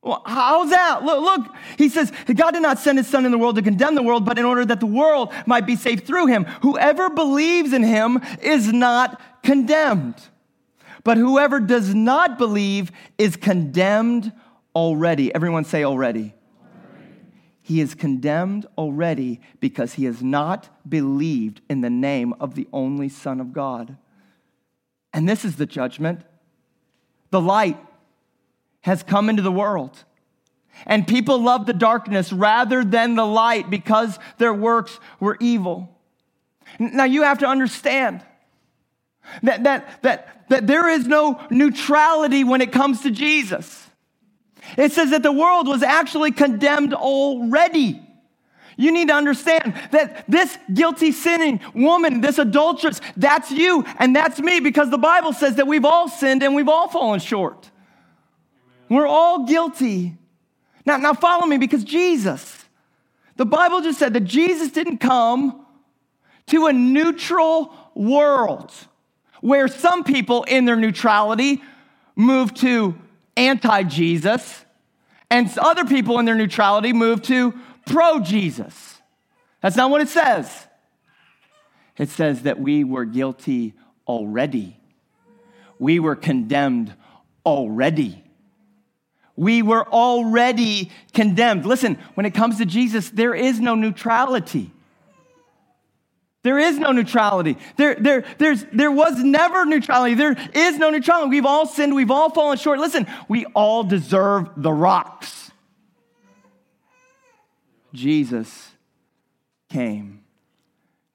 Well, 0.08 0.22
how's 0.24 0.70
that? 0.70 1.04
Look, 1.04 1.20
look, 1.20 1.54
he 1.76 1.90
says, 1.90 2.10
God 2.34 2.52
did 2.52 2.62
not 2.62 2.78
send 2.78 2.96
his 2.96 3.06
son 3.06 3.26
in 3.26 3.30
the 3.30 3.36
world 3.36 3.56
to 3.56 3.62
condemn 3.62 3.94
the 3.94 4.02
world, 4.02 4.24
but 4.24 4.38
in 4.38 4.46
order 4.46 4.64
that 4.64 4.80
the 4.80 4.86
world 4.86 5.34
might 5.44 5.66
be 5.66 5.76
saved 5.76 6.06
through 6.06 6.28
him. 6.28 6.44
Whoever 6.62 7.10
believes 7.10 7.74
in 7.74 7.82
him 7.82 8.18
is 8.40 8.72
not 8.72 9.20
condemned. 9.42 10.14
But 11.04 11.18
whoever 11.18 11.60
does 11.60 11.94
not 11.94 12.38
believe 12.38 12.90
is 13.18 13.36
condemned 13.36 14.32
already. 14.74 15.34
Everyone 15.34 15.66
say 15.66 15.84
already. 15.84 16.32
He 17.60 17.82
is 17.82 17.94
condemned 17.94 18.64
already 18.78 19.42
because 19.60 19.92
he 19.92 20.06
has 20.06 20.22
not 20.22 20.70
believed 20.88 21.60
in 21.68 21.82
the 21.82 21.90
name 21.90 22.32
of 22.40 22.54
the 22.54 22.66
only 22.72 23.10
Son 23.10 23.42
of 23.42 23.52
God. 23.52 23.98
And 25.12 25.28
this 25.28 25.44
is 25.44 25.56
the 25.56 25.66
judgment. 25.66 26.22
The 27.28 27.42
light 27.42 27.78
has 28.88 29.02
come 29.02 29.28
into 29.30 29.42
the 29.42 29.52
world. 29.52 30.04
And 30.86 31.06
people 31.06 31.40
love 31.40 31.66
the 31.66 31.72
darkness 31.72 32.32
rather 32.32 32.82
than 32.82 33.14
the 33.14 33.26
light 33.26 33.70
because 33.70 34.18
their 34.38 34.54
works 34.54 34.98
were 35.20 35.36
evil. 35.40 35.88
Now 36.78 37.04
you 37.04 37.22
have 37.22 37.38
to 37.38 37.46
understand 37.46 38.22
that, 39.42 39.64
that, 39.64 40.02
that, 40.02 40.46
that 40.48 40.66
there 40.66 40.88
is 40.88 41.06
no 41.06 41.40
neutrality 41.50 42.44
when 42.44 42.60
it 42.60 42.72
comes 42.72 43.02
to 43.02 43.10
Jesus. 43.10 43.86
It 44.76 44.92
says 44.92 45.10
that 45.10 45.22
the 45.22 45.32
world 45.32 45.66
was 45.66 45.82
actually 45.82 46.32
condemned 46.32 46.94
already. 46.94 48.02
You 48.76 48.92
need 48.92 49.08
to 49.08 49.14
understand 49.14 49.74
that 49.90 50.24
this 50.28 50.56
guilty 50.72 51.10
sinning 51.10 51.60
woman, 51.74 52.20
this 52.20 52.38
adulteress, 52.38 53.00
that's 53.16 53.50
you 53.50 53.84
and 53.98 54.14
that's 54.14 54.38
me 54.38 54.60
because 54.60 54.88
the 54.90 54.98
Bible 54.98 55.32
says 55.32 55.56
that 55.56 55.66
we've 55.66 55.84
all 55.84 56.08
sinned 56.08 56.42
and 56.42 56.54
we've 56.54 56.68
all 56.68 56.88
fallen 56.88 57.18
short. 57.18 57.70
We're 58.88 59.06
all 59.06 59.46
guilty. 59.46 60.16
Now, 60.84 60.96
now 60.96 61.12
follow 61.12 61.46
me 61.46 61.58
because 61.58 61.84
Jesus, 61.84 62.64
the 63.36 63.46
Bible 63.46 63.80
just 63.82 63.98
said 63.98 64.14
that 64.14 64.24
Jesus 64.24 64.70
didn't 64.70 64.98
come 64.98 65.66
to 66.46 66.66
a 66.66 66.72
neutral 66.72 67.74
world 67.94 68.72
where 69.40 69.68
some 69.68 70.04
people 70.04 70.44
in 70.44 70.64
their 70.64 70.76
neutrality 70.76 71.62
move 72.16 72.54
to 72.54 72.96
anti 73.36 73.82
Jesus 73.84 74.64
and 75.30 75.50
other 75.58 75.84
people 75.84 76.18
in 76.18 76.24
their 76.24 76.34
neutrality 76.34 76.92
move 76.92 77.22
to 77.22 77.54
pro 77.86 78.20
Jesus. 78.20 79.00
That's 79.60 79.76
not 79.76 79.90
what 79.90 80.00
it 80.00 80.08
says. 80.08 80.66
It 81.96 82.08
says 82.08 82.42
that 82.42 82.60
we 82.60 82.84
were 82.84 83.04
guilty 83.04 83.74
already, 84.06 84.78
we 85.78 86.00
were 86.00 86.16
condemned 86.16 86.94
already. 87.44 88.24
We 89.38 89.62
were 89.62 89.86
already 89.88 90.90
condemned. 91.14 91.64
Listen, 91.64 91.96
when 92.14 92.26
it 92.26 92.34
comes 92.34 92.58
to 92.58 92.66
Jesus, 92.66 93.08
there 93.08 93.36
is 93.36 93.60
no 93.60 93.76
neutrality. 93.76 94.72
There 96.42 96.58
is 96.58 96.76
no 96.76 96.90
neutrality. 96.90 97.56
There, 97.76 97.94
there, 97.94 98.24
there's, 98.38 98.66
there 98.72 98.90
was 98.90 99.22
never 99.22 99.64
neutrality. 99.64 100.14
There 100.14 100.36
is 100.54 100.78
no 100.78 100.90
neutrality. 100.90 101.30
We've 101.30 101.46
all 101.46 101.66
sinned. 101.66 101.94
We've 101.94 102.10
all 102.10 102.30
fallen 102.30 102.58
short. 102.58 102.80
Listen, 102.80 103.06
we 103.28 103.44
all 103.54 103.84
deserve 103.84 104.50
the 104.56 104.72
rocks. 104.72 105.52
Jesus 107.94 108.72
came 109.68 110.24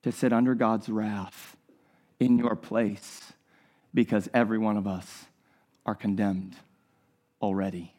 to 0.04 0.14
sit 0.14 0.32
under 0.32 0.56
God's 0.56 0.88
wrath 0.88 1.58
in 2.22 2.38
your 2.38 2.56
place 2.56 3.34
because 3.94 4.30
every 4.34 4.60
one 4.60 4.78
of 4.78 4.88
us 4.88 5.26
are 5.86 5.96
condemned 5.96 6.56
already. 7.42 7.94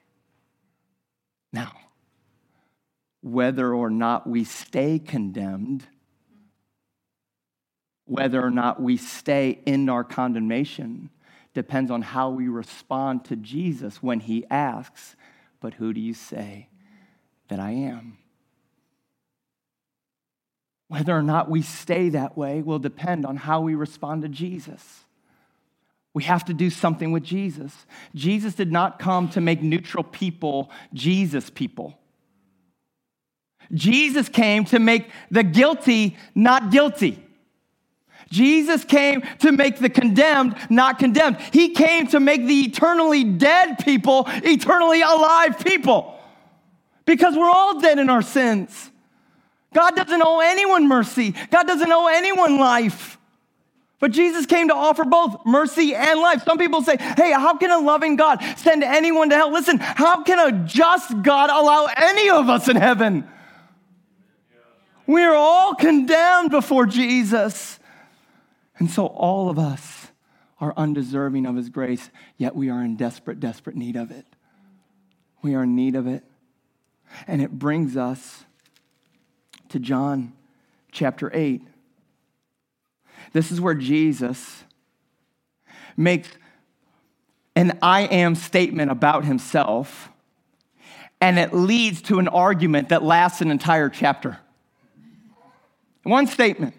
Now, 1.54 1.70
whether 3.20 3.72
or 3.72 3.88
not 3.88 4.26
we 4.26 4.42
stay 4.42 4.98
condemned, 4.98 5.86
whether 8.06 8.44
or 8.44 8.50
not 8.50 8.82
we 8.82 8.96
stay 8.96 9.60
in 9.64 9.88
our 9.88 10.02
condemnation, 10.02 11.10
depends 11.54 11.92
on 11.92 12.02
how 12.02 12.30
we 12.30 12.48
respond 12.48 13.24
to 13.26 13.36
Jesus 13.36 14.02
when 14.02 14.18
he 14.18 14.44
asks, 14.50 15.14
But 15.60 15.74
who 15.74 15.92
do 15.92 16.00
you 16.00 16.12
say 16.12 16.70
that 17.46 17.60
I 17.60 17.70
am? 17.70 18.18
Whether 20.88 21.16
or 21.16 21.22
not 21.22 21.48
we 21.48 21.62
stay 21.62 22.08
that 22.08 22.36
way 22.36 22.62
will 22.62 22.80
depend 22.80 23.24
on 23.24 23.36
how 23.36 23.60
we 23.60 23.76
respond 23.76 24.22
to 24.22 24.28
Jesus. 24.28 25.03
We 26.14 26.22
have 26.24 26.44
to 26.44 26.54
do 26.54 26.70
something 26.70 27.10
with 27.10 27.24
Jesus. 27.24 27.86
Jesus 28.14 28.54
did 28.54 28.70
not 28.70 29.00
come 29.00 29.28
to 29.30 29.40
make 29.40 29.62
neutral 29.62 30.04
people 30.04 30.70
Jesus 30.94 31.50
people. 31.50 31.98
Jesus 33.72 34.28
came 34.28 34.64
to 34.66 34.78
make 34.78 35.10
the 35.30 35.42
guilty 35.42 36.16
not 36.34 36.70
guilty. 36.70 37.20
Jesus 38.30 38.84
came 38.84 39.22
to 39.40 39.52
make 39.52 39.78
the 39.78 39.88
condemned 39.88 40.56
not 40.70 40.98
condemned. 40.98 41.38
He 41.52 41.70
came 41.70 42.06
to 42.08 42.20
make 42.20 42.46
the 42.46 42.62
eternally 42.62 43.24
dead 43.24 43.78
people 43.84 44.24
eternally 44.28 45.02
alive 45.02 45.58
people. 45.58 46.18
Because 47.06 47.36
we're 47.36 47.50
all 47.50 47.80
dead 47.80 47.98
in 47.98 48.08
our 48.08 48.22
sins. 48.22 48.90
God 49.74 49.96
doesn't 49.96 50.22
owe 50.24 50.40
anyone 50.40 50.86
mercy, 50.86 51.34
God 51.50 51.66
doesn't 51.66 51.90
owe 51.90 52.06
anyone 52.06 52.58
life. 52.58 53.18
But 54.00 54.10
Jesus 54.10 54.44
came 54.44 54.68
to 54.68 54.74
offer 54.74 55.04
both 55.04 55.46
mercy 55.46 55.94
and 55.94 56.20
life. 56.20 56.42
Some 56.44 56.58
people 56.58 56.82
say, 56.82 56.96
hey, 56.98 57.32
how 57.32 57.56
can 57.56 57.70
a 57.70 57.78
loving 57.78 58.16
God 58.16 58.42
send 58.56 58.82
anyone 58.82 59.30
to 59.30 59.36
hell? 59.36 59.52
Listen, 59.52 59.78
how 59.78 60.22
can 60.22 60.38
a 60.38 60.66
just 60.66 61.22
God 61.22 61.48
allow 61.50 61.86
any 61.96 62.28
of 62.28 62.48
us 62.48 62.68
in 62.68 62.76
heaven? 62.76 63.26
We're 65.06 65.34
all 65.34 65.74
condemned 65.74 66.50
before 66.50 66.86
Jesus. 66.86 67.78
And 68.78 68.90
so 68.90 69.06
all 69.06 69.48
of 69.48 69.58
us 69.58 70.08
are 70.60 70.74
undeserving 70.76 71.46
of 71.46 71.56
his 71.56 71.68
grace, 71.68 72.10
yet 72.36 72.56
we 72.56 72.70
are 72.70 72.82
in 72.82 72.96
desperate, 72.96 73.38
desperate 73.38 73.76
need 73.76 73.96
of 73.96 74.10
it. 74.10 74.26
We 75.42 75.54
are 75.54 75.64
in 75.64 75.76
need 75.76 75.94
of 75.94 76.06
it. 76.06 76.24
And 77.26 77.42
it 77.42 77.52
brings 77.52 77.96
us 77.96 78.44
to 79.68 79.78
John 79.78 80.32
chapter 80.90 81.30
8. 81.34 81.62
This 83.34 83.50
is 83.50 83.60
where 83.60 83.74
Jesus 83.74 84.62
makes 85.96 86.28
an 87.56 87.78
I 87.82 88.02
am 88.02 88.36
statement 88.36 88.92
about 88.92 89.24
himself, 89.24 90.08
and 91.20 91.38
it 91.38 91.52
leads 91.52 92.00
to 92.02 92.20
an 92.20 92.28
argument 92.28 92.90
that 92.90 93.02
lasts 93.02 93.40
an 93.40 93.50
entire 93.50 93.88
chapter. 93.88 94.38
One 96.04 96.28
statement. 96.28 96.74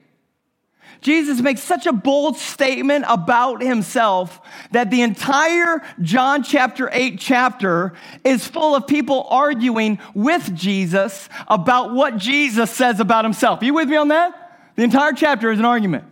Jesus 1.02 1.42
makes 1.42 1.62
such 1.62 1.88
a 1.88 1.92
bold 1.92 2.38
statement 2.38 3.04
about 3.10 3.62
himself 3.62 4.40
that 4.72 4.90
the 4.90 5.02
entire 5.02 5.82
John 6.02 6.42
chapter 6.42 6.90
8 6.92 7.20
chapter 7.20 7.94
is 8.24 8.48
full 8.48 8.76
of 8.76 8.88
people 8.88 9.28
arguing 9.30 10.00
with 10.14 10.56
Jesus 10.56 11.28
about 11.50 11.94
what 11.94 12.18
Jesus 12.18 12.72
says 12.72 13.02
about 13.02 13.26
himself. 13.26 13.62
Are 13.62 13.66
you 13.66 13.74
with 13.74 13.90
me 13.90 13.98
on 13.98 14.08
that? 14.08 14.58
The 14.78 14.84
entire 14.84 15.12
chapter 15.12 15.52
is 15.52 15.60
an 15.60 15.66
argument. 15.66 16.06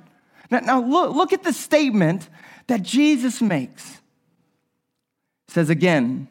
Now, 0.53 0.59
now 0.59 0.81
look, 0.83 1.15
look 1.15 1.33
at 1.33 1.43
the 1.43 1.53
statement 1.53 2.29
that 2.67 2.83
Jesus 2.83 3.41
makes. 3.41 4.01
It 5.47 5.53
says 5.53 5.69
again, 5.69 6.27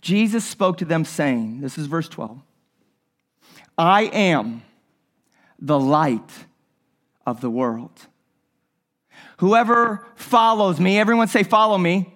Jesus 0.00 0.44
spoke 0.44 0.78
to 0.78 0.84
them 0.84 1.04
saying, 1.04 1.60
This 1.60 1.78
is 1.78 1.86
verse 1.86 2.08
12, 2.08 2.40
I 3.78 4.02
am 4.04 4.62
the 5.58 5.78
light 5.78 6.30
of 7.24 7.40
the 7.40 7.50
world. 7.50 7.92
Whoever 9.38 10.06
follows 10.14 10.80
me, 10.80 10.98
everyone 10.98 11.28
say, 11.28 11.42
follow 11.42 11.78
me. 11.78 12.12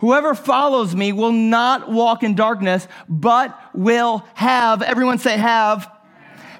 Whoever 0.00 0.34
follows 0.34 0.96
me 0.96 1.12
will 1.12 1.32
not 1.32 1.90
walk 1.90 2.22
in 2.22 2.34
darkness, 2.34 2.88
but 3.08 3.58
will 3.74 4.24
have, 4.34 4.80
everyone 4.80 5.18
say, 5.18 5.36
have, 5.36 5.90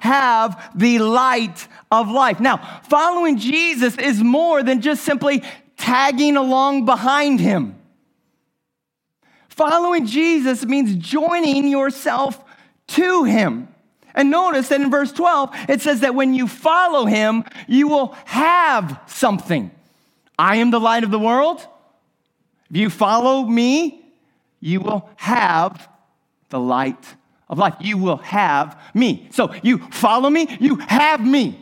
have 0.01 0.71
the 0.75 0.99
light 0.99 1.67
of 1.91 2.11
life. 2.11 2.41
Now, 2.41 2.81
following 2.89 3.39
Jesus 3.39 3.97
is 3.99 4.23
more 4.23 4.63
than 4.63 4.81
just 4.81 5.03
simply 5.05 5.43
tagging 5.77 6.37
along 6.37 6.85
behind 6.85 7.41
him. 7.41 7.77
Following 9.49 10.07
Jesus 10.07 10.65
means 10.65 10.95
joining 10.97 11.69
yourself 11.69 12.43
to 12.89 13.25
him. 13.25 13.69
And 14.15 14.31
notice 14.31 14.69
that 14.69 14.81
in 14.81 14.91
verse 14.91 15.13
12, 15.13 15.51
it 15.69 15.81
says 15.81 16.01
that 16.01 16.15
when 16.15 16.35
you 16.35 16.49
follow 16.49 17.07
him, 17.07 17.45
you 17.69 17.89
will 17.89 18.17
have 18.25 19.01
something. 19.07 19.71
I 20.39 20.57
am 20.57 20.71
the 20.71 20.81
light 20.81 21.05
of 21.05 21.11
the 21.11 21.19
world. 21.19 21.67
If 22.71 22.77
you 22.77 22.91
follow 22.91 23.45
me, 23.45 24.05
you 24.61 24.81
will 24.81 25.09
have 25.17 25.89
the 26.49 26.61
light 26.61 27.15
of 27.49 27.59
life. 27.59 27.75
You 27.81 27.99
will 27.99 28.19
have 28.19 28.81
me. 28.95 29.29
So 29.33 29.55
you 29.63 29.79
follow 29.91 30.31
me, 30.31 30.57
you 30.61 30.77
have 30.77 31.25
me. 31.25 31.59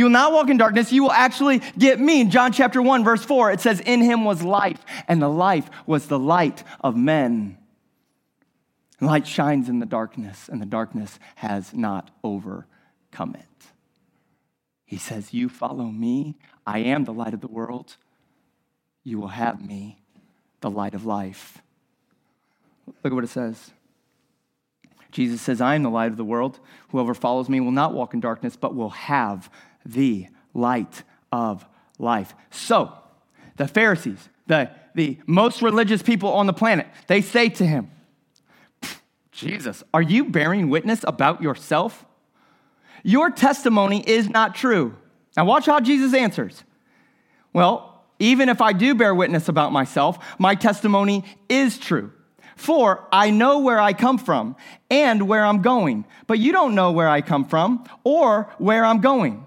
You 0.00 0.06
will 0.06 0.12
not 0.12 0.32
walk 0.32 0.48
in 0.48 0.56
darkness, 0.56 0.92
you 0.92 1.02
will 1.02 1.12
actually 1.12 1.58
get 1.76 2.00
me. 2.00 2.22
In 2.22 2.30
John 2.30 2.52
chapter 2.52 2.80
1, 2.80 3.04
verse 3.04 3.22
4, 3.22 3.52
it 3.52 3.60
says, 3.60 3.80
In 3.80 4.00
him 4.00 4.24
was 4.24 4.42
life, 4.42 4.82
and 5.06 5.20
the 5.20 5.28
life 5.28 5.68
was 5.84 6.06
the 6.06 6.18
light 6.18 6.64
of 6.80 6.96
men. 6.96 7.58
Light 8.98 9.26
shines 9.26 9.68
in 9.68 9.78
the 9.78 9.84
darkness, 9.84 10.48
and 10.48 10.58
the 10.58 10.64
darkness 10.64 11.18
has 11.34 11.74
not 11.74 12.10
overcome 12.24 13.34
it. 13.34 13.66
He 14.86 14.96
says, 14.96 15.34
You 15.34 15.50
follow 15.50 15.84
me. 15.84 16.38
I 16.66 16.78
am 16.78 17.04
the 17.04 17.12
light 17.12 17.34
of 17.34 17.42
the 17.42 17.46
world. 17.46 17.98
You 19.04 19.20
will 19.20 19.28
have 19.28 19.62
me, 19.62 20.00
the 20.62 20.70
light 20.70 20.94
of 20.94 21.04
life. 21.04 21.60
Look 22.86 23.12
at 23.12 23.12
what 23.12 23.24
it 23.24 23.28
says. 23.28 23.72
Jesus 25.12 25.42
says, 25.42 25.60
I 25.60 25.74
am 25.74 25.82
the 25.82 25.90
light 25.90 26.10
of 26.10 26.16
the 26.16 26.24
world. 26.24 26.58
Whoever 26.88 27.12
follows 27.12 27.50
me 27.50 27.60
will 27.60 27.70
not 27.70 27.92
walk 27.92 28.14
in 28.14 28.20
darkness, 28.20 28.56
but 28.56 28.74
will 28.74 28.90
have 28.90 29.50
the 29.84 30.28
light 30.54 31.02
of 31.32 31.66
life. 31.98 32.34
So, 32.50 32.92
the 33.56 33.68
Pharisees, 33.68 34.28
the, 34.46 34.70
the 34.94 35.18
most 35.26 35.62
religious 35.62 36.02
people 36.02 36.32
on 36.32 36.46
the 36.46 36.52
planet, 36.52 36.86
they 37.06 37.20
say 37.20 37.48
to 37.50 37.66
him, 37.66 37.90
Jesus, 39.32 39.82
are 39.94 40.02
you 40.02 40.24
bearing 40.24 40.68
witness 40.68 41.04
about 41.06 41.40
yourself? 41.40 42.04
Your 43.02 43.30
testimony 43.30 44.02
is 44.06 44.28
not 44.28 44.54
true. 44.54 44.96
Now, 45.36 45.44
watch 45.44 45.66
how 45.66 45.80
Jesus 45.80 46.12
answers. 46.12 46.64
Well, 47.52 48.04
even 48.18 48.48
if 48.48 48.60
I 48.60 48.72
do 48.72 48.94
bear 48.94 49.14
witness 49.14 49.48
about 49.48 49.72
myself, 49.72 50.18
my 50.38 50.54
testimony 50.54 51.24
is 51.48 51.78
true. 51.78 52.12
For 52.56 53.08
I 53.10 53.30
know 53.30 53.60
where 53.60 53.80
I 53.80 53.94
come 53.94 54.18
from 54.18 54.56
and 54.90 55.26
where 55.26 55.44
I'm 55.44 55.62
going, 55.62 56.04
but 56.26 56.38
you 56.38 56.52
don't 56.52 56.74
know 56.74 56.92
where 56.92 57.08
I 57.08 57.22
come 57.22 57.46
from 57.46 57.88
or 58.04 58.52
where 58.58 58.84
I'm 58.84 59.00
going. 59.00 59.46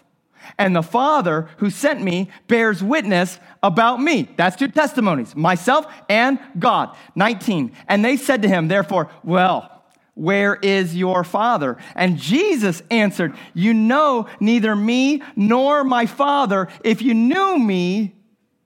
and 0.57 0.75
the 0.75 0.83
Father 0.83 1.49
who 1.57 1.69
sent 1.69 2.01
me 2.01 2.29
bears 2.47 2.83
witness 2.83 3.39
about 3.63 4.01
me. 4.01 4.29
That's 4.37 4.55
two 4.55 4.67
testimonies, 4.67 5.35
myself 5.35 5.85
and 6.09 6.39
God. 6.57 6.95
19. 7.15 7.71
And 7.87 8.03
they 8.03 8.17
said 8.17 8.41
to 8.41 8.47
him, 8.47 8.67
therefore, 8.67 9.09
well, 9.23 9.71
where 10.13 10.55
is 10.55 10.95
your 10.95 11.23
father? 11.23 11.77
And 11.95 12.17
Jesus 12.17 12.83
answered, 12.91 13.35
You 13.53 13.73
know 13.73 14.27
neither 14.39 14.75
me 14.75 15.21
nor 15.35 15.83
my 15.83 16.05
father. 16.05 16.67
If 16.83 17.01
you 17.01 17.13
knew 17.13 17.57
me, 17.57 18.15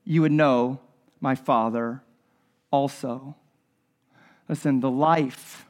you 0.03 0.21
would 0.23 0.31
know 0.31 0.79
my 1.21 1.35
father 1.35 2.03
also. 2.71 3.35
Listen, 4.49 4.79
the 4.79 4.91
life 4.91 5.65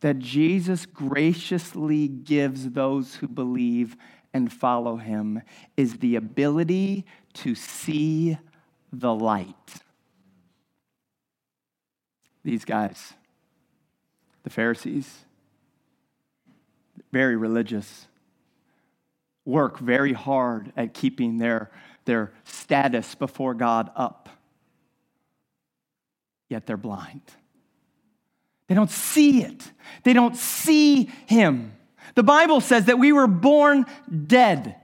that 0.00 0.18
Jesus 0.18 0.84
graciously 0.84 2.08
gives 2.08 2.70
those 2.70 3.16
who 3.16 3.26
believe 3.26 3.96
and 4.34 4.52
follow 4.52 4.96
him 4.96 5.40
is 5.76 5.98
the 5.98 6.16
ability 6.16 7.06
to 7.32 7.54
see 7.54 8.36
the 8.92 9.14
light. 9.14 9.54
These 12.42 12.66
guys 12.66 13.14
the 14.44 14.50
Pharisees, 14.50 15.24
very 17.10 17.34
religious, 17.34 18.06
work 19.46 19.78
very 19.78 20.12
hard 20.12 20.70
at 20.76 20.94
keeping 20.94 21.38
their, 21.38 21.70
their 22.04 22.32
status 22.44 23.14
before 23.14 23.54
God 23.54 23.90
up. 23.96 24.28
Yet 26.50 26.66
they're 26.66 26.76
blind. 26.76 27.22
They 28.68 28.74
don't 28.74 28.90
see 28.90 29.42
it, 29.42 29.70
they 30.04 30.12
don't 30.12 30.36
see 30.36 31.04
Him. 31.26 31.72
The 32.14 32.22
Bible 32.22 32.60
says 32.60 32.86
that 32.86 32.98
we 32.98 33.12
were 33.12 33.26
born 33.26 33.86
dead, 34.26 34.76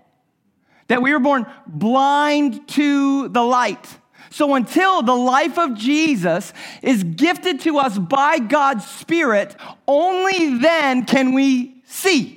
that 0.89 1.03
we 1.03 1.13
were 1.13 1.21
born 1.21 1.47
blind 1.67 2.69
to 2.69 3.29
the 3.29 3.43
light. 3.43 3.99
So 4.31 4.55
until 4.55 5.03
the 5.03 5.15
life 5.15 5.59
of 5.59 5.77
Jesus 5.77 6.53
is 6.83 7.03
gifted 7.03 7.61
to 7.61 7.79
us 7.79 7.99
by 7.99 8.39
God's 8.39 8.87
Spirit, 8.87 9.57
only 9.87 10.59
then 10.59 11.05
can 11.05 11.33
we 11.33 11.83
see. 11.85 12.37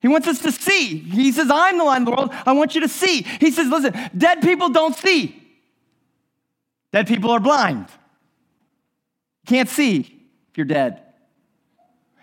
He 0.00 0.08
wants 0.08 0.26
us 0.26 0.38
to 0.40 0.52
see. 0.52 0.98
He 0.98 1.32
says, 1.32 1.50
I'm 1.50 1.76
the 1.76 1.84
light 1.84 2.00
of 2.02 2.04
the 2.06 2.10
world. 2.10 2.30
I 2.46 2.52
want 2.52 2.74
you 2.74 2.80
to 2.82 2.88
see. 2.88 3.22
He 3.22 3.50
says, 3.50 3.68
listen, 3.68 3.94
dead 4.16 4.40
people 4.40 4.70
don't 4.70 4.96
see. 4.96 5.36
Dead 6.92 7.06
people 7.06 7.30
are 7.30 7.40
blind. 7.40 7.86
Can't 9.46 9.68
see 9.68 10.00
if 10.50 10.56
you're 10.56 10.66
dead. 10.66 11.02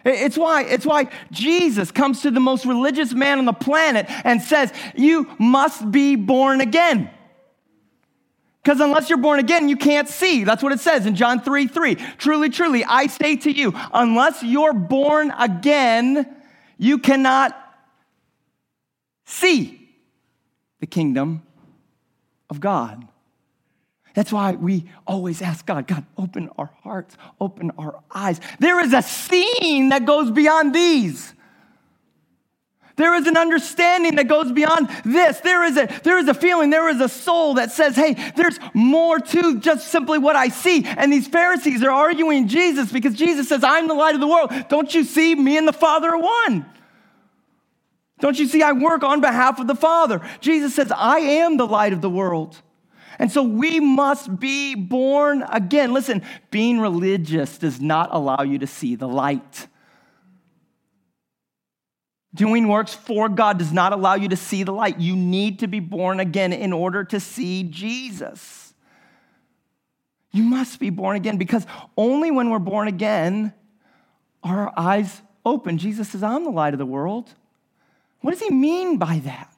It's 0.08 0.38
why, 0.38 0.64
it's 0.64 0.86
why 0.86 1.10
Jesus 1.32 1.92
comes 1.92 2.22
to 2.22 2.32
the 2.32 2.40
most 2.40 2.66
religious 2.66 3.14
man 3.14 3.40
on 3.40 3.46
the 3.46 3.54
planet 3.54 4.06
and 4.24 4.42
says, 4.42 4.72
You 4.96 5.30
must 5.38 5.92
be 5.92 6.16
born 6.16 6.62
again. 6.62 7.10
Because 8.64 8.80
unless 8.80 9.10
you're 9.10 9.18
born 9.18 9.40
again, 9.40 9.70
you 9.70 9.78
can't 9.78 10.08
see. 10.08 10.44
That's 10.44 10.64
what 10.64 10.74
it 10.74 10.80
says 10.80 11.06
in 11.06 11.16
John 11.16 11.42
3 11.42 11.68
3. 11.68 11.96
Truly, 12.18 12.50
truly, 12.50 12.84
I 12.84 13.08
say 13.08 13.36
to 13.38 13.52
you, 13.52 13.74
unless 13.94 14.44
you're 14.44 14.74
born 14.74 15.32
again, 15.32 16.36
you 16.78 17.00
cannot 17.00 17.58
see 19.26 19.90
the 20.80 20.88
kingdom 20.88 21.44
of 22.50 22.60
God. 22.60 23.08
That's 24.18 24.34
why 24.34 24.54
we 24.54 24.86
always 25.06 25.44
ask 25.44 25.64
God, 25.64 25.86
God, 25.86 26.04
open 26.18 26.50
our 26.58 26.72
hearts, 26.82 27.16
open 27.40 27.70
our 27.78 28.00
eyes. 28.10 28.42
There 28.58 28.80
is 28.80 28.92
a 28.92 29.04
seeing 29.04 29.90
that 29.90 30.08
goes 30.08 30.32
beyond 30.32 30.74
these. 30.74 31.36
There 32.96 33.14
is 33.14 33.28
an 33.28 33.38
understanding 33.38 34.16
that 34.16 34.28
goes 34.28 34.52
beyond 34.52 34.90
this. 35.06 35.40
There 35.42 35.64
is, 35.66 35.78
a, 35.78 35.86
there 36.04 36.18
is 36.18 36.28
a 36.28 36.34
feeling, 36.34 36.72
there 36.72 36.90
is 36.90 37.00
a 37.00 37.08
soul 37.08 37.54
that 37.54 37.70
says, 37.70 37.96
hey, 37.96 38.16
there's 38.36 38.58
more 38.74 39.20
to 39.20 39.60
just 39.60 39.90
simply 39.90 40.18
what 40.18 40.36
I 40.36 40.48
see. 40.48 40.84
And 40.84 41.14
these 41.14 41.28
Pharisees 41.28 41.84
are 41.84 41.92
arguing 41.92 42.48
Jesus 42.48 42.92
because 42.92 43.14
Jesus 43.14 43.48
says, 43.48 43.64
I'm 43.64 43.88
the 43.88 43.94
light 43.94 44.16
of 44.16 44.20
the 44.20 44.28
world. 44.28 44.52
Don't 44.68 44.92
you 44.96 45.04
see 45.04 45.36
me 45.36 45.60
and 45.60 45.68
the 45.68 45.74
Father 45.74 46.10
are 46.10 46.18
one? 46.18 46.66
Don't 48.20 48.40
you 48.40 48.48
see 48.48 48.64
I 48.64 48.72
work 48.72 49.04
on 49.04 49.22
behalf 49.22 49.60
of 49.60 49.68
the 49.68 49.76
Father? 49.76 50.28
Jesus 50.40 50.74
says, 50.74 50.92
I 50.92 51.20
am 51.20 51.58
the 51.58 51.68
light 51.68 51.94
of 51.94 52.02
the 52.02 52.10
world. 52.10 52.64
And 53.20 53.32
so 53.32 53.42
we 53.42 53.80
must 53.80 54.40
be 54.40 54.76
born 54.76 55.44
again. 55.52 55.94
Listen, 55.94 56.22
being 56.52 56.80
religious 56.80 57.58
does 57.58 57.82
not 57.82 58.10
allow 58.12 58.44
you 58.44 58.60
to 58.60 58.68
see 58.68 58.96
the 58.96 59.08
light. 59.08 59.68
Doing 62.34 62.68
works 62.68 62.94
for 62.94 63.30
God 63.30 63.58
does 63.58 63.74
not 63.74 63.94
allow 63.94 64.14
you 64.14 64.30
to 64.30 64.36
see 64.36 64.62
the 64.62 64.72
light. 64.72 65.00
You 65.00 65.16
need 65.16 65.60
to 65.60 65.68
be 65.68 65.80
born 65.80 66.20
again 66.20 66.54
in 66.54 66.72
order 66.72 67.04
to 67.06 67.20
see 67.20 67.64
Jesus. 67.64 68.74
You 70.32 70.44
must 70.44 70.80
be 70.80 70.92
born 70.92 71.16
again 71.16 71.38
because 71.38 71.66
only 71.98 72.30
when 72.30 72.52
we're 72.52 72.60
born 72.60 72.88
again 72.88 73.54
are 74.44 74.68
our 74.68 74.74
eyes 74.78 75.22
open. 75.44 75.80
Jesus 75.80 76.10
says, 76.10 76.22
I'm 76.22 76.44
the 76.44 76.52
light 76.52 76.76
of 76.76 76.78
the 76.78 76.86
world. 76.86 77.34
What 78.22 78.32
does 78.32 78.42
he 78.42 78.52
mean 78.52 78.98
by 78.98 79.20
that? 79.20 79.57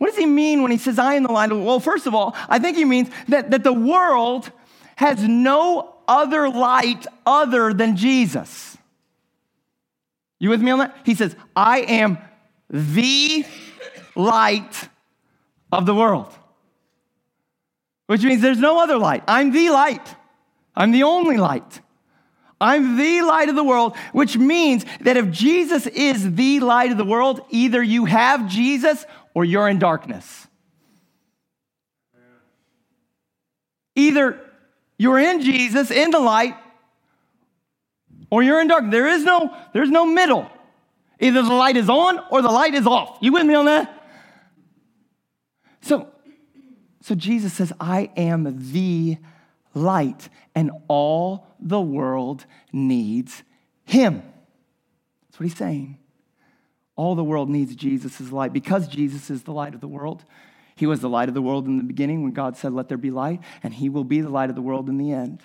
What 0.00 0.06
does 0.06 0.16
he 0.16 0.24
mean 0.24 0.62
when 0.62 0.70
he 0.70 0.78
says, 0.78 0.98
I 0.98 1.16
am 1.16 1.24
the 1.24 1.32
light 1.32 1.50
of 1.52 1.58
the 1.58 1.62
world? 1.62 1.66
Well, 1.66 1.80
first 1.80 2.06
of 2.06 2.14
all, 2.14 2.34
I 2.48 2.58
think 2.58 2.78
he 2.78 2.86
means 2.86 3.10
that, 3.28 3.50
that 3.50 3.62
the 3.62 3.72
world 3.72 4.50
has 4.96 5.22
no 5.22 5.94
other 6.08 6.48
light 6.48 7.06
other 7.26 7.74
than 7.74 7.98
Jesus. 7.98 8.78
You 10.38 10.48
with 10.48 10.62
me 10.62 10.70
on 10.70 10.78
that? 10.78 10.96
He 11.04 11.14
says, 11.14 11.36
I 11.54 11.80
am 11.80 12.16
the 12.70 13.44
light 14.16 14.88
of 15.70 15.84
the 15.84 15.94
world, 15.94 16.34
which 18.06 18.22
means 18.24 18.40
there's 18.40 18.58
no 18.58 18.82
other 18.82 18.96
light. 18.96 19.22
I'm 19.28 19.52
the 19.52 19.68
light, 19.68 20.14
I'm 20.74 20.92
the 20.92 21.02
only 21.02 21.36
light. 21.36 21.82
I'm 22.62 22.98
the 22.98 23.22
light 23.22 23.48
of 23.48 23.56
the 23.56 23.64
world, 23.64 23.96
which 24.12 24.36
means 24.36 24.84
that 25.00 25.16
if 25.16 25.30
Jesus 25.30 25.86
is 25.86 26.34
the 26.34 26.60
light 26.60 26.90
of 26.90 26.98
the 26.98 27.06
world, 27.06 27.40
either 27.48 27.82
you 27.82 28.04
have 28.04 28.48
Jesus 28.50 29.06
or 29.34 29.44
you're 29.44 29.68
in 29.68 29.78
darkness. 29.78 30.46
Either 33.94 34.40
you're 34.98 35.18
in 35.18 35.40
Jesus, 35.40 35.90
in 35.90 36.10
the 36.10 36.18
light, 36.18 36.54
or 38.30 38.42
you're 38.42 38.60
in 38.60 38.68
darkness. 38.68 38.92
There 38.92 39.08
is 39.08 39.24
no, 39.24 39.56
there's 39.72 39.90
no 39.90 40.06
middle. 40.06 40.50
Either 41.18 41.42
the 41.42 41.52
light 41.52 41.76
is 41.76 41.88
on 41.88 42.20
or 42.30 42.42
the 42.42 42.50
light 42.50 42.74
is 42.74 42.86
off. 42.86 43.18
You 43.20 43.32
with 43.32 43.44
me 43.44 43.54
on 43.54 43.66
that? 43.66 43.96
So, 45.82 46.08
so 47.02 47.14
Jesus 47.14 47.52
says, 47.52 47.72
I 47.80 48.10
am 48.16 48.72
the 48.72 49.18
light, 49.74 50.28
and 50.54 50.70
all 50.88 51.46
the 51.60 51.80
world 51.80 52.44
needs 52.72 53.42
him. 53.84 54.22
That's 55.28 55.40
what 55.40 55.44
he's 55.44 55.56
saying. 55.56 55.99
All 57.00 57.14
the 57.14 57.24
world 57.24 57.48
needs 57.48 57.74
Jesus' 57.74 58.30
light 58.30 58.52
because 58.52 58.86
Jesus 58.86 59.30
is 59.30 59.44
the 59.44 59.54
light 59.54 59.74
of 59.74 59.80
the 59.80 59.88
world. 59.88 60.22
He 60.76 60.84
was 60.84 61.00
the 61.00 61.08
light 61.08 61.30
of 61.30 61.34
the 61.34 61.40
world 61.40 61.66
in 61.66 61.78
the 61.78 61.82
beginning 61.82 62.22
when 62.22 62.32
God 62.32 62.58
said, 62.58 62.74
Let 62.74 62.90
there 62.90 62.98
be 62.98 63.10
light, 63.10 63.40
and 63.62 63.72
he 63.72 63.88
will 63.88 64.04
be 64.04 64.20
the 64.20 64.28
light 64.28 64.50
of 64.50 64.54
the 64.54 64.60
world 64.60 64.86
in 64.90 64.98
the 64.98 65.10
end. 65.10 65.40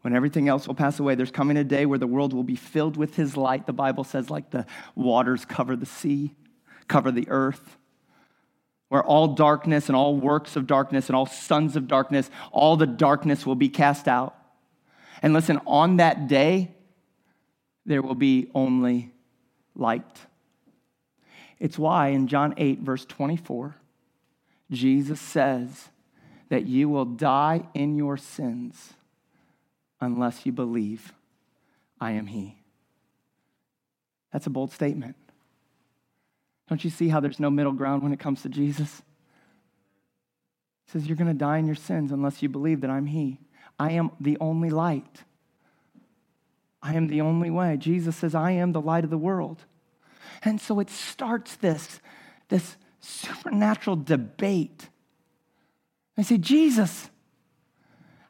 When 0.00 0.16
everything 0.16 0.48
else 0.48 0.66
will 0.66 0.74
pass 0.74 0.98
away, 0.98 1.14
there's 1.14 1.30
coming 1.30 1.56
a 1.56 1.62
day 1.62 1.86
where 1.86 2.00
the 2.00 2.08
world 2.08 2.32
will 2.32 2.42
be 2.42 2.56
filled 2.56 2.96
with 2.96 3.14
his 3.14 3.36
light. 3.36 3.66
The 3.66 3.72
Bible 3.72 4.02
says, 4.02 4.30
like 4.30 4.50
the 4.50 4.66
waters 4.96 5.44
cover 5.44 5.76
the 5.76 5.86
sea, 5.86 6.34
cover 6.88 7.12
the 7.12 7.28
earth 7.28 7.76
where 8.88 9.04
all 9.04 9.28
darkness 9.34 9.88
and 9.88 9.94
all 9.94 10.16
works 10.16 10.56
of 10.56 10.66
darkness 10.66 11.06
and 11.08 11.14
all 11.14 11.26
sons 11.26 11.76
of 11.76 11.86
darkness, 11.86 12.30
all 12.50 12.76
the 12.76 12.86
darkness 12.86 13.46
will 13.46 13.54
be 13.54 13.68
cast 13.68 14.08
out. 14.08 14.34
And 15.22 15.32
listen, 15.34 15.60
on 15.68 15.98
that 15.98 16.26
day, 16.26 16.74
there 17.86 18.02
will 18.02 18.16
be 18.16 18.50
only 18.56 19.12
light. 19.76 20.26
It's 21.60 21.78
why 21.78 22.08
in 22.08 22.28
John 22.28 22.54
8, 22.56 22.80
verse 22.80 23.04
24, 23.04 23.74
Jesus 24.70 25.20
says 25.20 25.88
that 26.48 26.66
you 26.66 26.88
will 26.88 27.04
die 27.04 27.62
in 27.74 27.96
your 27.96 28.16
sins 28.16 28.94
unless 30.00 30.46
you 30.46 30.52
believe 30.52 31.12
I 32.00 32.12
am 32.12 32.26
He. 32.26 32.56
That's 34.32 34.46
a 34.46 34.50
bold 34.50 34.72
statement. 34.72 35.16
Don't 36.68 36.84
you 36.84 36.90
see 36.90 37.08
how 37.08 37.20
there's 37.20 37.40
no 37.40 37.50
middle 37.50 37.72
ground 37.72 38.02
when 38.02 38.12
it 38.12 38.20
comes 38.20 38.42
to 38.42 38.48
Jesus? 38.48 39.02
He 40.86 40.92
says, 40.92 41.06
You're 41.06 41.16
going 41.16 41.32
to 41.32 41.34
die 41.34 41.58
in 41.58 41.66
your 41.66 41.74
sins 41.74 42.12
unless 42.12 42.42
you 42.42 42.48
believe 42.48 42.82
that 42.82 42.90
I'm 42.90 43.06
He. 43.06 43.38
I 43.78 43.92
am 43.92 44.10
the 44.20 44.36
only 44.40 44.70
light. 44.70 45.24
I 46.82 46.94
am 46.94 47.08
the 47.08 47.20
only 47.20 47.50
way. 47.50 47.76
Jesus 47.76 48.16
says, 48.16 48.34
I 48.34 48.52
am 48.52 48.72
the 48.72 48.80
light 48.80 49.04
of 49.04 49.10
the 49.10 49.18
world. 49.18 49.64
And 50.42 50.60
so 50.60 50.80
it 50.80 50.90
starts 50.90 51.56
this, 51.56 52.00
this 52.48 52.76
supernatural 53.00 53.96
debate. 53.96 54.88
I 56.16 56.22
say, 56.22 56.38
Jesus, 56.38 57.10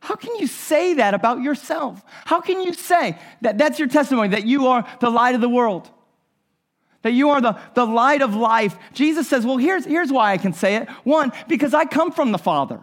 how 0.00 0.14
can 0.14 0.36
you 0.36 0.46
say 0.46 0.94
that 0.94 1.14
about 1.14 1.40
yourself? 1.42 2.02
How 2.24 2.40
can 2.40 2.60
you 2.60 2.72
say 2.72 3.18
that 3.40 3.58
that's 3.58 3.78
your 3.78 3.88
testimony, 3.88 4.28
that 4.28 4.46
you 4.46 4.68
are 4.68 4.86
the 5.00 5.10
light 5.10 5.34
of 5.34 5.40
the 5.40 5.48
world? 5.48 5.90
that 7.02 7.12
you 7.12 7.30
are 7.30 7.40
the, 7.40 7.56
the 7.74 7.84
light 7.84 8.22
of 8.22 8.34
life. 8.34 8.76
Jesus 8.92 9.28
says, 9.28 9.46
Well, 9.46 9.56
here's, 9.56 9.84
here's 9.84 10.12
why 10.12 10.32
I 10.32 10.36
can 10.36 10.52
say 10.52 10.76
it. 10.76 10.88
One, 11.04 11.32
because 11.46 11.72
I 11.72 11.84
come 11.84 12.12
from 12.12 12.32
the 12.32 12.38
Father. 12.38 12.80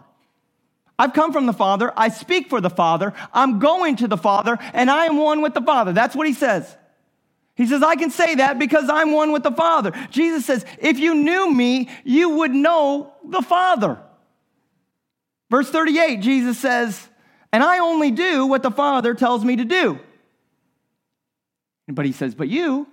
I've 0.98 1.12
come 1.12 1.32
from 1.32 1.46
the 1.46 1.52
Father. 1.52 1.92
I 1.96 2.08
speak 2.08 2.48
for 2.48 2.60
the 2.60 2.70
Father. 2.70 3.12
I'm 3.32 3.58
going 3.58 3.96
to 3.96 4.08
the 4.08 4.16
Father, 4.16 4.58
and 4.72 4.90
I 4.90 5.06
am 5.06 5.18
one 5.18 5.42
with 5.42 5.54
the 5.54 5.60
Father. 5.60 5.92
That's 5.92 6.16
what 6.16 6.26
he 6.26 6.32
says. 6.32 6.76
He 7.56 7.66
says, 7.66 7.82
I 7.82 7.96
can 7.96 8.10
say 8.10 8.36
that 8.36 8.58
because 8.58 8.90
I'm 8.90 9.12
one 9.12 9.32
with 9.32 9.42
the 9.42 9.50
Father. 9.50 9.92
Jesus 10.10 10.44
says, 10.44 10.64
If 10.78 10.98
you 10.98 11.14
knew 11.14 11.50
me, 11.50 11.88
you 12.04 12.28
would 12.28 12.52
know 12.52 13.14
the 13.24 13.40
Father. 13.40 13.98
Verse 15.50 15.70
38, 15.70 16.20
Jesus 16.20 16.58
says, 16.58 17.08
And 17.52 17.62
I 17.62 17.78
only 17.78 18.10
do 18.10 18.46
what 18.46 18.62
the 18.62 18.70
Father 18.70 19.14
tells 19.14 19.42
me 19.42 19.56
to 19.56 19.64
do. 19.64 19.98
But 21.88 22.04
he 22.04 22.12
says, 22.12 22.34
But 22.34 22.48
you, 22.48 22.86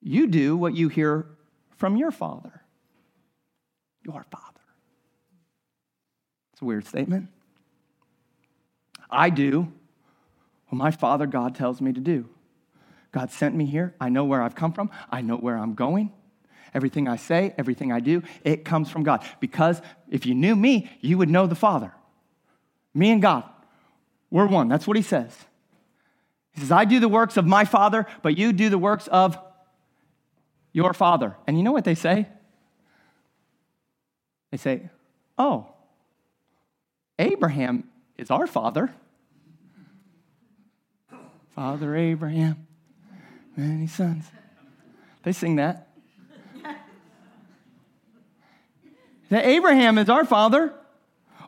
you 0.00 0.26
do 0.26 0.56
what 0.56 0.74
you 0.74 0.88
hear 0.88 1.26
from 1.76 1.96
your 1.96 2.12
father. 2.12 2.62
Your 4.06 4.24
father. 4.30 4.60
It's 6.54 6.62
a 6.62 6.64
weird 6.64 6.86
statement. 6.86 7.28
I 9.10 9.28
do 9.28 9.70
what 10.68 10.78
my 10.78 10.90
father 10.90 11.26
God 11.26 11.54
tells 11.54 11.82
me 11.82 11.92
to 11.92 12.00
do. 12.00 12.30
God 13.12 13.30
sent 13.30 13.54
me 13.54 13.66
here. 13.66 13.94
I 14.00 14.08
know 14.08 14.24
where 14.24 14.42
I've 14.42 14.54
come 14.54 14.72
from. 14.72 14.90
I 15.10 15.20
know 15.20 15.36
where 15.36 15.56
I'm 15.56 15.74
going. 15.74 16.12
Everything 16.74 17.06
I 17.06 17.16
say, 17.16 17.54
everything 17.58 17.92
I 17.92 18.00
do, 18.00 18.22
it 18.44 18.64
comes 18.64 18.90
from 18.90 19.02
God. 19.02 19.24
Because 19.40 19.82
if 20.10 20.24
you 20.24 20.34
knew 20.34 20.56
me, 20.56 20.90
you 21.00 21.18
would 21.18 21.28
know 21.28 21.46
the 21.46 21.54
Father. 21.54 21.92
Me 22.94 23.10
and 23.10 23.20
God, 23.20 23.44
we're 24.30 24.46
one. 24.46 24.68
That's 24.68 24.86
what 24.86 24.96
he 24.96 25.02
says. 25.02 25.36
He 26.52 26.60
says, 26.60 26.72
I 26.72 26.84
do 26.84 27.00
the 27.00 27.08
works 27.08 27.36
of 27.36 27.46
my 27.46 27.64
Father, 27.64 28.06
but 28.22 28.38
you 28.38 28.52
do 28.52 28.70
the 28.70 28.78
works 28.78 29.06
of 29.08 29.38
your 30.72 30.92
father. 30.94 31.36
And 31.46 31.56
you 31.56 31.62
know 31.62 31.72
what 31.72 31.84
they 31.84 31.94
say? 31.94 32.28
They 34.50 34.56
say, 34.56 34.90
Oh, 35.38 35.68
Abraham 37.18 37.84
is 38.16 38.30
our 38.30 38.46
father. 38.46 38.92
Father 41.54 41.94
Abraham, 41.94 42.66
many 43.56 43.86
sons. 43.86 44.24
They 45.22 45.32
sing 45.32 45.56
that. 45.56 45.88
that 49.30 49.44
Abraham 49.44 49.98
is 49.98 50.08
our 50.08 50.24
father. 50.24 50.72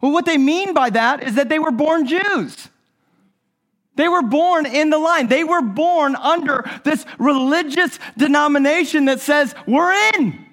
Well, 0.00 0.12
what 0.12 0.26
they 0.26 0.38
mean 0.38 0.74
by 0.74 0.90
that 0.90 1.22
is 1.22 1.36
that 1.36 1.48
they 1.48 1.58
were 1.58 1.70
born 1.70 2.06
Jews. 2.06 2.68
They 3.96 4.08
were 4.08 4.22
born 4.22 4.66
in 4.66 4.90
the 4.90 4.98
line. 4.98 5.28
They 5.28 5.44
were 5.44 5.62
born 5.62 6.16
under 6.16 6.68
this 6.82 7.06
religious 7.18 7.98
denomination 8.16 9.04
that 9.04 9.20
says, 9.20 9.54
we're 9.66 9.92
in. 10.14 10.44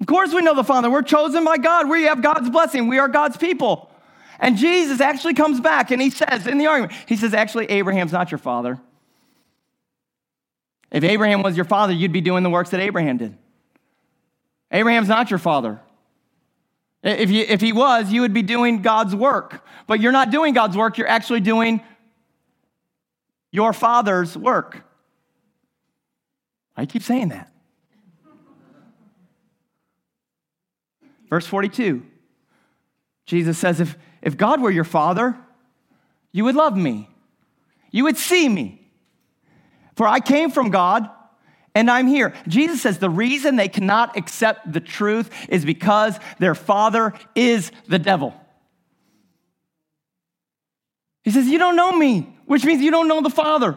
Of 0.00 0.06
course, 0.06 0.32
we 0.32 0.40
know 0.40 0.54
the 0.54 0.64
Father. 0.64 0.90
We're 0.90 1.02
chosen 1.02 1.44
by 1.44 1.58
God. 1.58 1.88
We 1.88 2.04
have 2.04 2.22
God's 2.22 2.48
blessing. 2.48 2.88
We 2.88 2.98
are 2.98 3.08
God's 3.08 3.36
people. 3.36 3.90
And 4.38 4.56
Jesus 4.56 5.00
actually 5.00 5.34
comes 5.34 5.60
back 5.60 5.90
and 5.90 6.00
he 6.00 6.10
says 6.10 6.46
in 6.46 6.56
the 6.56 6.66
argument, 6.66 6.98
he 7.06 7.16
says, 7.16 7.34
actually, 7.34 7.66
Abraham's 7.66 8.12
not 8.12 8.30
your 8.30 8.38
father. 8.38 8.80
If 10.90 11.04
Abraham 11.04 11.42
was 11.42 11.56
your 11.56 11.64
father, 11.64 11.92
you'd 11.92 12.12
be 12.12 12.20
doing 12.20 12.42
the 12.42 12.50
works 12.50 12.70
that 12.70 12.80
Abraham 12.80 13.16
did. 13.16 13.36
Abraham's 14.70 15.08
not 15.08 15.30
your 15.30 15.38
father. 15.38 15.80
If, 17.02 17.30
you, 17.30 17.44
if 17.48 17.60
he 17.60 17.72
was, 17.72 18.12
you 18.12 18.20
would 18.20 18.34
be 18.34 18.42
doing 18.42 18.82
God's 18.82 19.14
work. 19.14 19.64
But 19.86 20.00
you're 20.00 20.12
not 20.12 20.30
doing 20.30 20.52
God's 20.52 20.76
work, 20.76 20.98
you're 20.98 21.08
actually 21.08 21.40
doing 21.40 21.80
your 23.50 23.72
father's 23.72 24.36
work. 24.36 24.84
I 26.76 26.86
keep 26.86 27.02
saying 27.02 27.28
that. 27.28 27.52
Verse 31.28 31.46
42 31.46 32.04
Jesus 33.26 33.58
says, 33.58 33.78
if, 33.78 33.96
if 34.22 34.36
God 34.36 34.60
were 34.60 34.72
your 34.72 34.82
father, 34.82 35.36
you 36.32 36.42
would 36.44 36.56
love 36.56 36.76
me, 36.76 37.08
you 37.92 38.02
would 38.02 38.16
see 38.16 38.48
me. 38.48 38.79
For 40.00 40.08
I 40.08 40.20
came 40.20 40.50
from 40.50 40.70
God 40.70 41.10
and 41.74 41.90
I'm 41.90 42.06
here. 42.06 42.32
Jesus 42.48 42.80
says 42.80 42.96
the 42.96 43.10
reason 43.10 43.56
they 43.56 43.68
cannot 43.68 44.16
accept 44.16 44.72
the 44.72 44.80
truth 44.80 45.30
is 45.50 45.62
because 45.62 46.18
their 46.38 46.54
father 46.54 47.12
is 47.34 47.70
the 47.86 47.98
devil. 47.98 48.32
He 51.22 51.30
says, 51.30 51.48
You 51.48 51.58
don't 51.58 51.76
know 51.76 51.92
me, 51.92 52.34
which 52.46 52.64
means 52.64 52.80
you 52.80 52.90
don't 52.90 53.08
know 53.08 53.20
the 53.20 53.28
Father. 53.28 53.76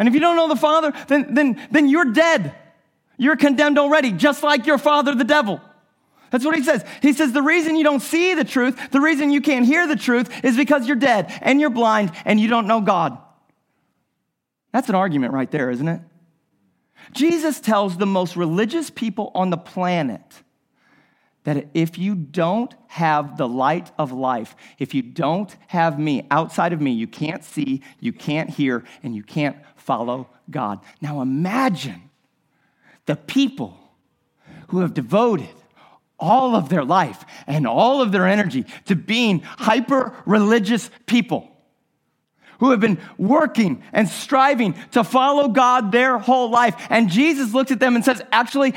And 0.00 0.08
if 0.08 0.14
you 0.14 0.20
don't 0.20 0.34
know 0.34 0.48
the 0.48 0.56
Father, 0.56 0.92
then, 1.06 1.32
then, 1.32 1.68
then 1.70 1.88
you're 1.88 2.10
dead. 2.12 2.56
You're 3.16 3.36
condemned 3.36 3.78
already, 3.78 4.10
just 4.10 4.42
like 4.42 4.66
your 4.66 4.78
father, 4.78 5.14
the 5.14 5.22
devil. 5.22 5.60
That's 6.32 6.44
what 6.44 6.56
he 6.56 6.64
says. 6.64 6.84
He 7.02 7.12
says 7.12 7.30
the 7.30 7.40
reason 7.40 7.76
you 7.76 7.84
don't 7.84 8.02
see 8.02 8.34
the 8.34 8.42
truth, 8.42 8.90
the 8.90 9.00
reason 9.00 9.30
you 9.30 9.40
can't 9.40 9.64
hear 9.64 9.86
the 9.86 9.94
truth 9.94 10.44
is 10.44 10.56
because 10.56 10.88
you're 10.88 10.96
dead 10.96 11.32
and 11.40 11.60
you're 11.60 11.70
blind 11.70 12.10
and 12.24 12.40
you 12.40 12.48
don't 12.48 12.66
know 12.66 12.80
God. 12.80 13.16
That's 14.72 14.88
an 14.88 14.94
argument 14.94 15.34
right 15.34 15.50
there, 15.50 15.70
isn't 15.70 15.88
it? 15.88 16.00
Jesus 17.12 17.60
tells 17.60 17.96
the 17.96 18.06
most 18.06 18.36
religious 18.36 18.90
people 18.90 19.30
on 19.34 19.50
the 19.50 19.56
planet 19.56 20.22
that 21.44 21.68
if 21.74 21.98
you 21.98 22.14
don't 22.14 22.72
have 22.86 23.36
the 23.36 23.48
light 23.48 23.90
of 23.98 24.12
life, 24.12 24.54
if 24.78 24.94
you 24.94 25.02
don't 25.02 25.54
have 25.66 25.98
me 25.98 26.26
outside 26.30 26.72
of 26.72 26.80
me, 26.80 26.92
you 26.92 27.08
can't 27.08 27.44
see, 27.44 27.82
you 27.98 28.12
can't 28.12 28.48
hear, 28.48 28.84
and 29.02 29.16
you 29.16 29.22
can't 29.22 29.56
follow 29.74 30.28
God. 30.50 30.80
Now 31.00 31.20
imagine 31.20 32.10
the 33.06 33.16
people 33.16 33.76
who 34.68 34.80
have 34.80 34.94
devoted 34.94 35.48
all 36.18 36.54
of 36.54 36.68
their 36.68 36.84
life 36.84 37.24
and 37.48 37.66
all 37.66 38.00
of 38.00 38.12
their 38.12 38.28
energy 38.28 38.64
to 38.86 38.94
being 38.94 39.40
hyper 39.40 40.14
religious 40.24 40.88
people 41.06 41.51
who 42.62 42.70
have 42.70 42.78
been 42.78 42.96
working 43.18 43.82
and 43.92 44.08
striving 44.08 44.76
to 44.92 45.02
follow 45.02 45.48
God 45.48 45.90
their 45.90 46.16
whole 46.16 46.48
life. 46.48 46.76
And 46.90 47.10
Jesus 47.10 47.52
looks 47.52 47.72
at 47.72 47.80
them 47.80 47.96
and 47.96 48.04
says, 48.04 48.22
Actually, 48.30 48.74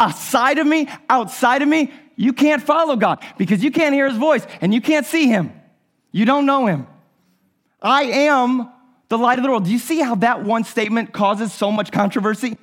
aside 0.00 0.58
of 0.58 0.66
me, 0.66 0.88
outside 1.08 1.62
of 1.62 1.68
me, 1.68 1.92
you 2.16 2.32
can't 2.32 2.60
follow 2.60 2.96
God 2.96 3.24
because 3.36 3.62
you 3.62 3.70
can't 3.70 3.94
hear 3.94 4.08
his 4.08 4.18
voice 4.18 4.44
and 4.60 4.74
you 4.74 4.80
can't 4.80 5.06
see 5.06 5.28
him. 5.28 5.52
You 6.10 6.24
don't 6.24 6.46
know 6.46 6.66
him. 6.66 6.88
I 7.80 8.02
am 8.02 8.72
the 9.08 9.16
light 9.16 9.38
of 9.38 9.44
the 9.44 9.50
world. 9.50 9.66
Do 9.66 9.70
you 9.70 9.78
see 9.78 10.00
how 10.00 10.16
that 10.16 10.42
one 10.42 10.64
statement 10.64 11.12
causes 11.12 11.52
so 11.52 11.70
much 11.70 11.92
controversy? 11.92 12.58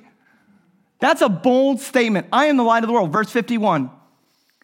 That's 0.98 1.22
a 1.22 1.30
bold 1.30 1.80
statement. 1.80 2.26
I 2.34 2.46
am 2.46 2.58
the 2.58 2.64
light 2.64 2.84
of 2.84 2.88
the 2.88 2.92
world. 2.92 3.14
Verse 3.14 3.30
51. 3.30 3.90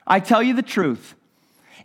I 0.06 0.20
tell 0.20 0.42
you 0.42 0.52
the 0.52 0.60
truth. 0.60 1.14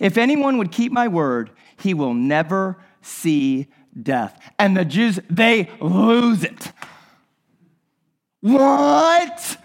If 0.02 0.18
anyone 0.18 0.58
would 0.58 0.74
keep 0.74 0.92
my 0.92 1.08
word, 1.08 1.50
he 1.78 1.94
will 1.94 2.14
never 2.14 2.76
see 3.02 3.68
death. 4.02 4.40
And 4.60 4.76
the 4.76 4.86
Jews, 4.86 5.20
they 5.30 5.70
lose 5.80 6.44
it. 6.44 6.72
What? 8.42 9.58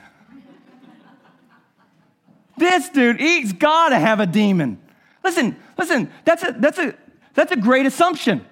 This 2.57 2.88
dude, 2.90 3.21
he's 3.21 3.53
got 3.53 3.90
to 3.90 3.99
have 3.99 4.21
a 4.21 4.27
demon. 4.27 4.81
Listen, 5.25 5.57
listen, 5.79 6.11
that's 6.25 6.42
a, 6.42 6.53
that's, 6.59 6.79
a, 6.79 6.95
that's 7.35 7.53
a 7.53 7.57
great 7.57 7.87
assumption. 7.87 8.45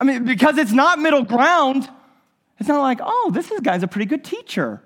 I 0.00 0.04
mean, 0.04 0.24
because 0.24 0.58
it's 0.58 0.72
not 0.72 0.98
middle 0.98 1.24
ground. 1.24 1.88
It's 2.58 2.68
not 2.68 2.80
like, 2.80 3.00
oh, 3.02 3.30
this 3.32 3.50
guy's 3.62 3.82
a 3.82 3.88
pretty 3.88 4.06
good 4.06 4.24
teacher. 4.24 4.82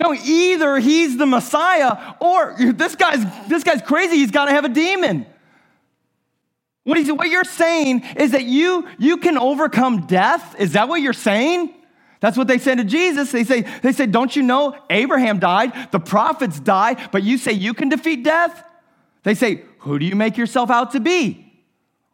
No, 0.00 0.14
either 0.14 0.78
he's 0.78 1.16
the 1.16 1.26
Messiah 1.26 2.14
or 2.20 2.54
this 2.72 2.94
guy's, 2.94 3.24
this 3.48 3.64
guy's 3.64 3.82
crazy. 3.82 4.16
He's 4.16 4.30
got 4.30 4.46
to 4.46 4.52
have 4.52 4.64
a 4.64 4.68
demon. 4.68 5.26
What, 6.88 6.96
he's, 6.96 7.12
what 7.12 7.28
you're 7.28 7.44
saying 7.44 8.02
is 8.16 8.30
that 8.30 8.44
you, 8.44 8.88
you 8.98 9.18
can 9.18 9.36
overcome 9.36 10.06
death? 10.06 10.58
Is 10.58 10.72
that 10.72 10.88
what 10.88 11.02
you're 11.02 11.12
saying? 11.12 11.74
That's 12.20 12.34
what 12.34 12.48
they 12.48 12.56
said 12.56 12.78
to 12.78 12.84
Jesus. 12.84 13.30
They 13.30 13.44
say, 13.44 13.66
they 13.82 13.92
say, 13.92 14.06
Don't 14.06 14.34
you 14.34 14.42
know 14.42 14.74
Abraham 14.88 15.38
died, 15.38 15.92
the 15.92 16.00
prophets 16.00 16.58
died, 16.58 17.10
but 17.12 17.22
you 17.22 17.36
say 17.36 17.52
you 17.52 17.74
can 17.74 17.90
defeat 17.90 18.24
death? 18.24 18.64
They 19.22 19.34
say, 19.34 19.64
Who 19.80 19.98
do 19.98 20.06
you 20.06 20.16
make 20.16 20.38
yourself 20.38 20.70
out 20.70 20.92
to 20.92 21.00
be? 21.00 21.52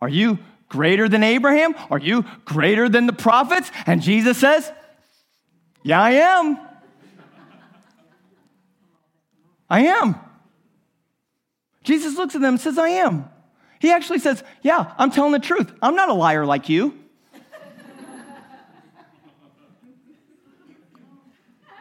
Are 0.02 0.08
you 0.08 0.40
greater 0.68 1.08
than 1.08 1.22
Abraham? 1.22 1.76
Are 1.88 2.00
you 2.00 2.24
greater 2.44 2.88
than 2.88 3.06
the 3.06 3.12
prophets? 3.12 3.70
And 3.86 4.02
Jesus 4.02 4.38
says, 4.38 4.72
Yeah, 5.84 6.02
I 6.02 6.10
am. 6.10 6.58
I 9.70 9.82
am. 9.82 10.16
Jesus 11.84 12.16
looks 12.16 12.34
at 12.34 12.40
them 12.40 12.54
and 12.54 12.60
says, 12.60 12.76
I 12.76 12.88
am. 12.88 13.30
He 13.84 13.90
actually 13.90 14.18
says, 14.18 14.42
Yeah, 14.62 14.94
I'm 14.96 15.10
telling 15.10 15.32
the 15.32 15.38
truth. 15.38 15.70
I'm 15.82 15.94
not 15.94 16.08
a 16.08 16.14
liar 16.14 16.46
like 16.46 16.70
you. 16.70 16.98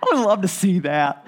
I 0.01 0.05
would 0.11 0.19
love 0.19 0.41
to 0.41 0.49
see 0.49 0.79
that. 0.79 1.25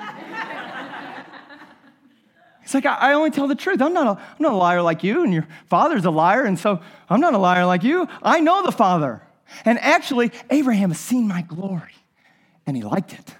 He's 2.61 2.73
like, 2.73 2.85
I, 2.85 3.13
only 3.13 3.31
tell 3.31 3.47
the 3.47 3.55
truth. 3.55 3.81
I'm 3.81 3.93
not, 3.93 4.17
a, 4.17 4.19
I'm 4.19 4.35
not 4.39 4.51
a 4.51 4.57
liar 4.57 4.81
like 4.81 5.01
you, 5.01 5.23
and 5.23 5.33
your 5.33 5.47
father's 5.67 6.03
a 6.03 6.11
liar, 6.11 6.43
and 6.43 6.59
so 6.59 6.81
I'm 7.09 7.21
not 7.21 7.33
a 7.33 7.37
liar 7.37 7.65
like 7.65 7.83
you. 7.83 8.09
I 8.21 8.41
know 8.41 8.61
the 8.61 8.73
Father. 8.73 9.21
And 9.63 9.79
actually, 9.79 10.33
Abraham 10.49 10.89
has 10.89 10.99
seen 10.99 11.25
my 11.25 11.41
glory, 11.41 11.95
and 12.67 12.75
he 12.75 12.83
liked 12.83 13.13
it. 13.13 13.33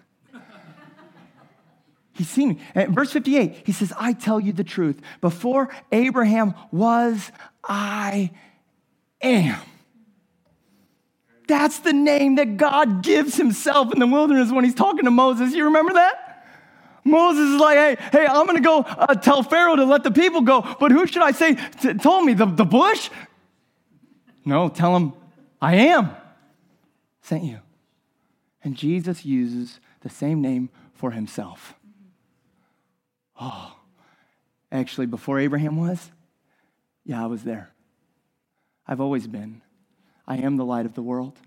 He's 2.15 2.30
seen 2.30 2.49
me. 2.49 2.60
And 2.73 2.95
verse 2.95 3.12
58, 3.12 3.63
he 3.65 3.73
says, 3.73 3.91
I 3.97 4.13
tell 4.13 4.39
you 4.39 4.54
the 4.54 4.63
truth. 4.63 5.01
Before 5.19 5.69
Abraham 5.91 6.54
was, 6.71 7.32
I 7.63 8.32
am. 9.21 9.60
That's 11.47 11.80
the 11.80 11.91
name 11.91 12.36
that 12.36 12.56
God 12.56 13.04
gives 13.04 13.36
himself 13.36 13.93
in 13.93 13.99
the 13.99 14.08
wilderness 14.08 14.51
when 14.51 14.63
he's 14.63 14.73
talking 14.73 15.04
to 15.04 15.12
Moses. 15.12 15.54
You 15.54 15.65
remember 15.65 15.93
that? 15.93 16.47
Moses 17.04 17.54
is 17.54 17.60
like, 17.60 17.78
hey, 17.78 17.97
hey, 18.12 18.25
I'm 18.25 18.47
going 18.47 18.58
to 18.58 18.63
go 18.63 18.80
uh, 18.80 19.13
tell 19.13 19.43
Pharaoh 19.43 19.75
to 19.75 19.86
let 19.86 20.04
the 20.04 20.10
people 20.10 20.41
go. 20.41 20.62
But 20.80 20.91
who 20.91 21.06
should 21.06 21.21
I 21.21 21.32
say 21.32 21.56
t- 21.82 21.93
told 21.95 22.25
me? 22.25 22.34
The, 22.34 22.45
the 22.45 22.65
bush? 22.65 23.10
No, 24.45 24.69
tell 24.69 24.95
him, 24.95 25.13
I 25.62 25.75
am 25.75 26.15
sent 27.21 27.43
you. 27.43 27.60
And 28.63 28.75
Jesus 28.75 29.25
uses 29.25 29.80
the 30.01 30.10
same 30.10 30.41
name 30.41 30.69
for 30.93 31.12
himself. 31.12 31.75
Oh, 33.39 33.76
actually, 34.71 35.08
before 35.08 35.39
Abraham 35.39 35.78
was, 35.78 36.12
yeah, 37.04 37.24
I 37.24 37.28
was 37.28 37.43
there. 37.43 37.74
I've 38.88 39.02
always 39.02 39.28
been. 39.28 39.62
I 40.28 40.38
am 40.38 40.58
the 40.58 40.65
light 40.65 40.86
of 40.86 40.93
the 40.93 41.04
world. 41.04 41.38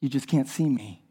You 0.00 0.08
just 0.08 0.28
can't 0.28 0.48
see 0.48 0.68
me. 0.68 1.02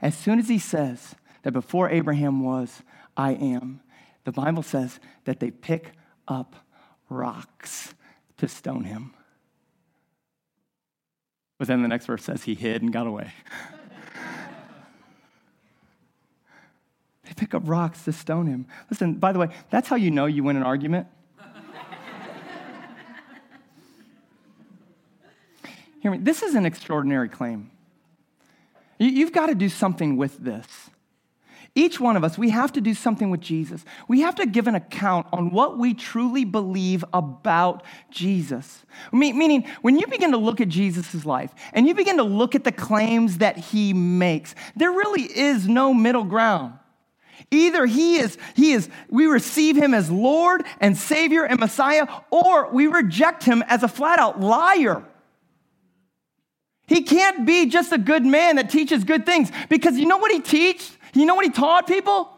As 0.00 0.16
soon 0.16 0.38
as 0.38 0.48
he 0.48 0.58
says 0.58 1.14
that 1.42 1.52
before 1.52 1.90
Abraham 1.90 2.42
was, 2.42 2.82
I 3.16 3.32
am, 3.32 3.80
the 4.24 4.32
Bible 4.32 4.62
says 4.62 5.00
that 5.24 5.40
they 5.40 5.50
pick 5.50 5.92
up 6.28 6.56
rocks 7.08 7.94
to 8.38 8.48
stone 8.48 8.84
him. 8.84 9.14
But 11.58 11.68
then 11.68 11.82
the 11.82 11.88
next 11.88 12.06
verse 12.06 12.24
says 12.24 12.44
he 12.44 12.54
hid 12.54 12.82
and 12.82 12.92
got 12.92 13.06
away. 13.06 13.32
they 17.32 17.40
pick 17.40 17.54
up 17.54 17.62
rocks 17.64 18.04
to 18.04 18.12
stone 18.12 18.46
him. 18.46 18.66
Listen, 18.90 19.14
by 19.14 19.32
the 19.32 19.38
way, 19.38 19.48
that's 19.70 19.88
how 19.88 19.96
you 19.96 20.10
know 20.10 20.26
you 20.26 20.44
win 20.44 20.56
an 20.56 20.62
argument. 20.62 21.06
Hear 26.00 26.10
me, 26.10 26.18
this 26.18 26.42
is 26.42 26.54
an 26.54 26.66
extraordinary 26.66 27.30
claim. 27.30 27.70
You've 28.98 29.32
got 29.32 29.46
to 29.46 29.54
do 29.54 29.70
something 29.70 30.16
with 30.16 30.38
this. 30.38 30.66
Each 31.74 31.98
one 31.98 32.18
of 32.18 32.24
us, 32.24 32.36
we 32.36 32.50
have 32.50 32.70
to 32.72 32.82
do 32.82 32.92
something 32.92 33.30
with 33.30 33.40
Jesus. 33.40 33.82
We 34.06 34.20
have 34.20 34.34
to 34.34 34.44
give 34.44 34.66
an 34.66 34.74
account 34.74 35.26
on 35.32 35.50
what 35.50 35.78
we 35.78 35.94
truly 35.94 36.44
believe 36.44 37.02
about 37.14 37.82
Jesus. 38.10 38.84
Meaning, 39.10 39.66
when 39.80 39.98
you 39.98 40.06
begin 40.06 40.32
to 40.32 40.36
look 40.36 40.60
at 40.60 40.68
Jesus' 40.68 41.24
life 41.24 41.54
and 41.72 41.88
you 41.88 41.94
begin 41.94 42.18
to 42.18 42.24
look 42.24 42.54
at 42.54 42.64
the 42.64 42.72
claims 42.72 43.38
that 43.38 43.56
he 43.56 43.94
makes, 43.94 44.54
there 44.76 44.90
really 44.90 45.22
is 45.22 45.66
no 45.66 45.94
middle 45.94 46.24
ground. 46.24 46.74
Either 47.50 47.86
he 47.86 48.16
is, 48.16 48.38
he 48.54 48.72
is, 48.72 48.88
we 49.08 49.26
receive 49.26 49.76
him 49.76 49.94
as 49.94 50.10
Lord 50.10 50.64
and 50.80 50.96
Savior 50.96 51.44
and 51.44 51.58
Messiah, 51.58 52.06
or 52.30 52.70
we 52.70 52.86
reject 52.86 53.44
him 53.44 53.62
as 53.66 53.82
a 53.82 53.88
flat 53.88 54.18
out 54.18 54.40
liar. 54.40 55.02
He 56.86 57.02
can't 57.02 57.46
be 57.46 57.66
just 57.66 57.92
a 57.92 57.98
good 57.98 58.24
man 58.24 58.56
that 58.56 58.70
teaches 58.70 59.04
good 59.04 59.24
things 59.24 59.50
because 59.68 59.96
you 59.96 60.06
know 60.06 60.18
what 60.18 60.30
he 60.30 60.40
teach? 60.40 60.90
You 61.14 61.26
know 61.26 61.34
what 61.34 61.44
he 61.44 61.50
taught 61.50 61.86
people? 61.86 62.30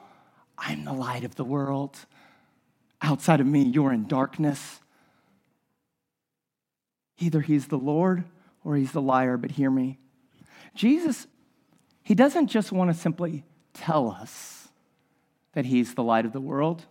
I'm 0.56 0.84
the 0.84 0.92
light 0.92 1.24
of 1.24 1.34
the 1.34 1.44
world. 1.44 1.98
Outside 3.02 3.40
of 3.40 3.46
me, 3.46 3.62
you're 3.62 3.92
in 3.92 4.06
darkness. 4.06 4.80
Either 7.18 7.40
he's 7.40 7.66
the 7.66 7.78
Lord 7.78 8.24
or 8.64 8.76
he's 8.76 8.92
the 8.92 9.02
liar, 9.02 9.36
but 9.36 9.52
hear 9.52 9.70
me. 9.70 9.98
Jesus, 10.74 11.26
he 12.02 12.14
doesn't 12.14 12.48
just 12.48 12.72
want 12.72 12.90
to 12.90 12.98
simply 12.98 13.44
tell 13.72 14.10
us 14.10 14.63
that 15.54 15.66
he's 15.66 15.94
the 15.94 16.02
light 16.02 16.26
of 16.26 16.32
the 16.32 16.40
world, 16.40 16.84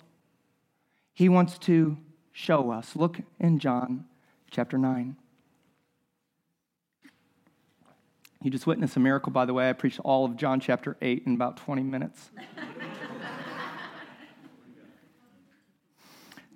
he 1.14 1.30
wants 1.30 1.58
to 1.60 1.98
show 2.32 2.72
us. 2.72 2.96
Look 2.96 3.20
in 3.40 3.60
John 3.60 4.06
chapter 4.50 4.78
9. 4.78 5.16
You 8.42 8.52
just 8.52 8.68
witnessed 8.68 8.98
a 8.98 9.00
miracle, 9.00 9.32
by 9.32 9.46
the 9.46 9.54
way. 9.54 9.70
I 9.70 9.74
preached 9.74 10.02
all 10.04 10.26
of 10.26 10.36
John 10.36 10.60
chapter 10.60 10.98
8 11.02 11.24
in 11.26 11.36
about 11.36 11.58
20 11.58 11.84
minutes. 11.84 12.30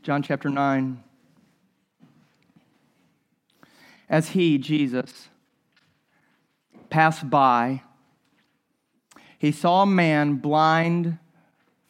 John 0.03 0.21
chapter 0.21 0.49
9. 0.49 1.03
As 4.09 4.29
he, 4.29 4.57
Jesus, 4.57 5.29
passed 6.89 7.29
by, 7.29 7.83
he 9.37 9.51
saw 9.51 9.83
a 9.83 9.85
man 9.85 10.35
blind 10.35 11.19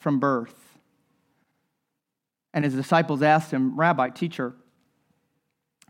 from 0.07 0.19
birth. 0.19 0.55
And 2.53 2.63
his 2.63 2.73
disciples 2.73 3.21
asked 3.21 3.51
him, 3.51 3.77
Rabbi, 3.77 4.07
teacher, 4.11 4.55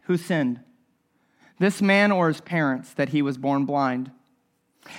who 0.06 0.18
sinned? 0.18 0.60
this 1.60 1.84
man 1.84 2.12
or 2.12 2.30
his 2.30 2.42
parents, 2.42 2.96
that 2.96 3.10
he 3.10 3.22
was 3.22 3.38
born 3.38 3.66
blind? 3.66 4.10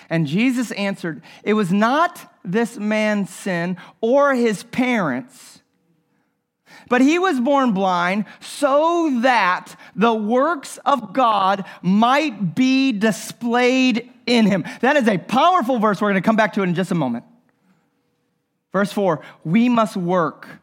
And 0.09 0.25
Jesus 0.29 0.71
answered, 0.71 1.21
It 1.43 1.55
was 1.55 1.73
not 1.73 2.33
this 2.45 2.77
man's 2.79 3.31
sin 3.31 3.77
or 4.01 4.37
his 4.37 4.63
parents, 4.63 5.63
but 6.89 7.01
he 7.01 7.19
was 7.19 7.41
born 7.41 7.73
blind 7.73 8.25
so 8.39 9.19
that 9.23 9.75
the 9.97 10.15
works 10.15 10.79
of 10.87 11.13
God 11.13 11.65
might 11.83 12.55
be 12.55 12.93
displayed 12.93 14.09
in 14.27 14.47
him. 14.47 14.65
That 14.81 14.95
is 14.95 15.09
a 15.09 15.19
powerful 15.19 15.81
verse. 15.81 16.01
We're 16.01 16.13
going 16.13 16.23
to 16.23 16.27
come 16.27 16.37
back 16.37 16.53
to 16.53 16.61
it 16.61 16.69
in 16.69 16.77
just 16.77 16.93
a 16.93 16.95
moment. 16.95 17.25
Verse 18.73 18.93
4 18.93 19.23
We 19.45 19.69
must 19.69 19.97
work 19.97 20.61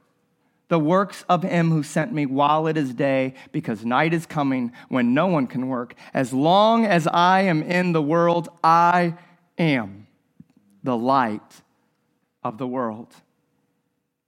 the 0.67 0.79
works 0.79 1.23
of 1.29 1.43
him 1.43 1.69
who 1.69 1.83
sent 1.83 2.11
me 2.11 2.25
while 2.25 2.67
it 2.67 2.77
is 2.77 2.93
day, 2.93 3.35
because 3.51 3.85
night 3.85 4.13
is 4.13 4.25
coming 4.25 4.71
when 4.89 5.13
no 5.13 5.27
one 5.27 5.47
can 5.47 5.67
work. 5.67 5.93
As 6.13 6.33
long 6.33 6.85
as 6.85 7.07
I 7.07 7.41
am 7.41 7.61
in 7.61 7.91
the 7.91 8.01
world, 8.01 8.49
I 8.63 9.15
am 9.57 10.07
the 10.83 10.97
light 10.97 11.61
of 12.43 12.57
the 12.57 12.67
world. 12.67 13.13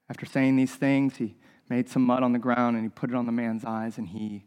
After 0.10 0.26
saying 0.26 0.56
these 0.56 0.76
things, 0.76 1.18
he 1.18 1.36
made 1.70 1.90
some 1.90 2.04
mud 2.04 2.24
on 2.24 2.34
the 2.34 2.40
ground 2.40 2.76
and 2.76 2.86
he 2.86 2.90
put 2.90 3.10
it 3.10 3.16
on 3.16 3.26
the 3.26 3.32
man's 3.32 3.66
eyes, 3.66 3.98
and 3.98 4.08
he 4.08 4.46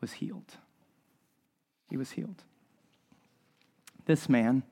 was 0.00 0.12
healed. 0.12 0.56
He 1.90 1.96
was 1.96 2.12
healed. 2.12 2.42
This 4.06 4.28
man, 4.28 4.62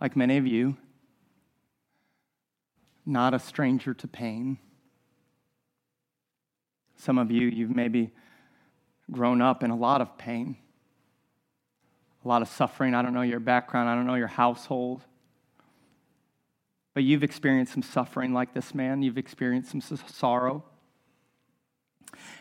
like 0.00 0.16
many 0.16 0.36
of 0.36 0.46
you, 0.46 0.76
not 3.06 3.34
a 3.34 3.38
stranger 3.38 3.94
to 3.94 4.08
pain. 4.08 4.58
Some 6.96 7.18
of 7.18 7.30
you, 7.30 7.48
you've 7.48 7.74
maybe 7.74 8.10
grown 9.10 9.42
up 9.42 9.62
in 9.62 9.70
a 9.70 9.76
lot 9.76 10.00
of 10.00 10.16
pain 10.16 10.56
a 12.24 12.28
lot 12.28 12.42
of 12.42 12.48
suffering. 12.48 12.94
I 12.94 13.02
don't 13.02 13.14
know 13.14 13.22
your 13.22 13.40
background, 13.40 13.88
I 13.88 13.94
don't 13.94 14.06
know 14.06 14.14
your 14.14 14.26
household. 14.26 15.02
But 16.94 17.02
you've 17.02 17.24
experienced 17.24 17.72
some 17.72 17.82
suffering 17.82 18.32
like 18.32 18.54
this 18.54 18.74
man, 18.74 19.02
you've 19.02 19.18
experienced 19.18 19.70
some 19.70 19.80
sorrow. 19.80 20.64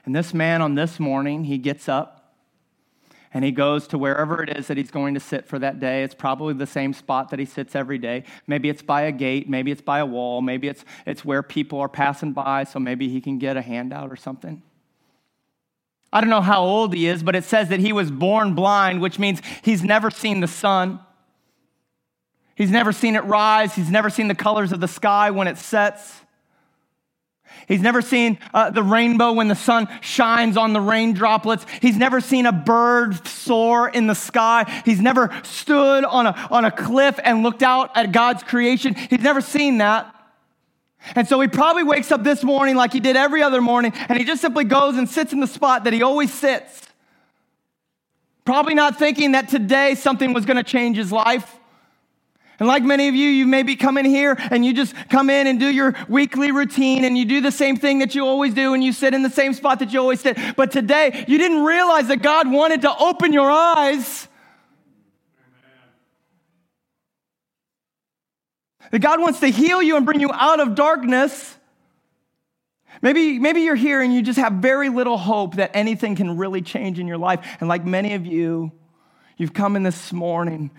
And 0.05 0.15
this 0.15 0.33
man 0.33 0.61
on 0.61 0.75
this 0.75 0.99
morning, 0.99 1.45
he 1.45 1.57
gets 1.57 1.89
up 1.89 2.22
and 3.33 3.43
he 3.43 3.51
goes 3.51 3.87
to 3.87 3.97
wherever 3.97 4.43
it 4.43 4.55
is 4.55 4.67
that 4.67 4.77
he's 4.77 4.91
going 4.91 5.15
to 5.15 5.19
sit 5.19 5.47
for 5.47 5.57
that 5.59 5.79
day. 5.79 6.03
It's 6.03 6.13
probably 6.13 6.53
the 6.53 6.67
same 6.67 6.93
spot 6.93 7.29
that 7.29 7.39
he 7.39 7.45
sits 7.45 7.75
every 7.75 7.97
day. 7.97 8.23
Maybe 8.45 8.69
it's 8.69 8.83
by 8.83 9.03
a 9.03 9.11
gate, 9.11 9.49
maybe 9.49 9.71
it's 9.71 9.81
by 9.81 9.99
a 9.99 10.05
wall, 10.05 10.41
maybe 10.41 10.67
it's, 10.67 10.85
it's 11.05 11.25
where 11.25 11.41
people 11.41 11.79
are 11.79 11.89
passing 11.89 12.33
by, 12.33 12.63
so 12.63 12.79
maybe 12.79 13.09
he 13.09 13.21
can 13.21 13.39
get 13.39 13.57
a 13.57 13.61
handout 13.61 14.11
or 14.11 14.15
something. 14.15 14.61
I 16.11 16.21
don't 16.21 16.29
know 16.29 16.41
how 16.41 16.63
old 16.63 16.93
he 16.93 17.07
is, 17.07 17.23
but 17.23 17.35
it 17.35 17.43
says 17.43 17.69
that 17.69 17.79
he 17.79 17.91
was 17.91 18.11
born 18.11 18.53
blind, 18.53 19.01
which 19.01 19.17
means 19.17 19.41
he's 19.63 19.83
never 19.83 20.11
seen 20.11 20.41
the 20.41 20.47
sun. 20.47 20.99
He's 22.55 22.69
never 22.69 22.91
seen 22.91 23.15
it 23.15 23.23
rise. 23.23 23.73
He's 23.73 23.89
never 23.89 24.11
seen 24.11 24.27
the 24.27 24.35
colors 24.35 24.71
of 24.71 24.79
the 24.79 24.87
sky 24.87 25.31
when 25.31 25.47
it 25.47 25.57
sets. 25.57 26.22
He's 27.67 27.81
never 27.81 28.01
seen 28.01 28.39
uh, 28.53 28.69
the 28.71 28.83
rainbow 28.83 29.33
when 29.33 29.47
the 29.47 29.55
sun 29.55 29.87
shines 30.01 30.57
on 30.57 30.73
the 30.73 30.81
rain 30.81 31.13
droplets. 31.13 31.65
He's 31.81 31.97
never 31.97 32.21
seen 32.21 32.45
a 32.45 32.51
bird 32.51 33.25
soar 33.27 33.87
in 33.89 34.07
the 34.07 34.15
sky. 34.15 34.81
He's 34.85 34.99
never 34.99 35.29
stood 35.43 36.03
on 36.03 36.27
a, 36.27 36.47
on 36.51 36.65
a 36.65 36.71
cliff 36.71 37.19
and 37.23 37.43
looked 37.43 37.63
out 37.63 37.91
at 37.95 38.11
God's 38.11 38.43
creation. 38.43 38.95
He's 38.95 39.21
never 39.21 39.41
seen 39.41 39.77
that. 39.79 40.13
And 41.15 41.27
so 41.27 41.39
he 41.41 41.47
probably 41.47 41.83
wakes 41.83 42.11
up 42.11 42.23
this 42.23 42.43
morning 42.43 42.75
like 42.75 42.93
he 42.93 42.99
did 42.99 43.15
every 43.15 43.43
other 43.43 43.61
morning, 43.61 43.91
and 44.07 44.17
he 44.17 44.23
just 44.23 44.41
simply 44.41 44.63
goes 44.63 44.97
and 44.97 45.09
sits 45.09 45.33
in 45.33 45.39
the 45.39 45.47
spot 45.47 45.83
that 45.83 45.93
he 45.93 46.01
always 46.01 46.33
sits. 46.33 46.81
Probably 48.45 48.73
not 48.73 48.97
thinking 48.97 49.33
that 49.33 49.49
today 49.49 49.95
something 49.95 50.33
was 50.33 50.45
going 50.45 50.57
to 50.57 50.63
change 50.63 50.97
his 50.97 51.11
life. 51.11 51.59
And 52.59 52.67
like 52.67 52.83
many 52.83 53.07
of 53.07 53.15
you, 53.15 53.27
you 53.27 53.45
maybe 53.45 53.75
come 53.75 53.97
in 53.97 54.05
here 54.05 54.35
and 54.51 54.63
you 54.63 54.73
just 54.73 54.93
come 55.09 55.29
in 55.29 55.47
and 55.47 55.59
do 55.59 55.67
your 55.67 55.95
weekly 56.07 56.51
routine 56.51 57.03
and 57.03 57.17
you 57.17 57.25
do 57.25 57.41
the 57.41 57.51
same 57.51 57.77
thing 57.77 57.99
that 57.99 58.13
you 58.15 58.25
always 58.25 58.53
do 58.53 58.73
and 58.73 58.83
you 58.83 58.93
sit 58.93 59.13
in 59.13 59.23
the 59.23 59.29
same 59.29 59.53
spot 59.53 59.79
that 59.79 59.91
you 59.91 59.99
always 59.99 60.21
sit. 60.21 60.37
But 60.55 60.71
today, 60.71 61.25
you 61.27 61.37
didn't 61.37 61.63
realize 61.63 62.07
that 62.09 62.21
God 62.21 62.51
wanted 62.51 62.81
to 62.81 62.95
open 62.95 63.33
your 63.33 63.49
eyes 63.49 64.27
That 68.93 68.99
God 68.99 69.19
wants 69.19 69.39
to 69.39 69.47
heal 69.47 69.81
you 69.81 69.97
and 69.97 70.05
bring 70.05 70.19
you 70.19 70.29
out 70.31 70.59
of 70.59 70.75
darkness. 70.75 71.57
Maybe, 73.01 73.39
maybe 73.39 73.61
you're 73.61 73.73
here 73.73 74.03
and 74.03 74.13
you 74.13 74.21
just 74.21 74.37
have 74.37 74.53
very 74.53 74.89
little 74.89 75.17
hope 75.17 75.55
that 75.55 75.71
anything 75.73 76.15
can 76.15 76.37
really 76.37 76.61
change 76.61 76.99
in 76.99 77.07
your 77.07 77.17
life. 77.17 77.43
And 77.59 77.67
like 77.67 77.85
many 77.85 78.13
of 78.13 78.27
you, 78.27 78.71
you've 79.37 79.53
come 79.53 79.75
in 79.75 79.83
this 79.83 80.13
morning, 80.13 80.71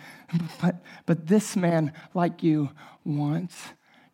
but, 0.61 0.83
but 1.07 1.27
this 1.27 1.57
man, 1.57 1.93
like 2.15 2.43
you, 2.43 2.71
wants, 3.05 3.57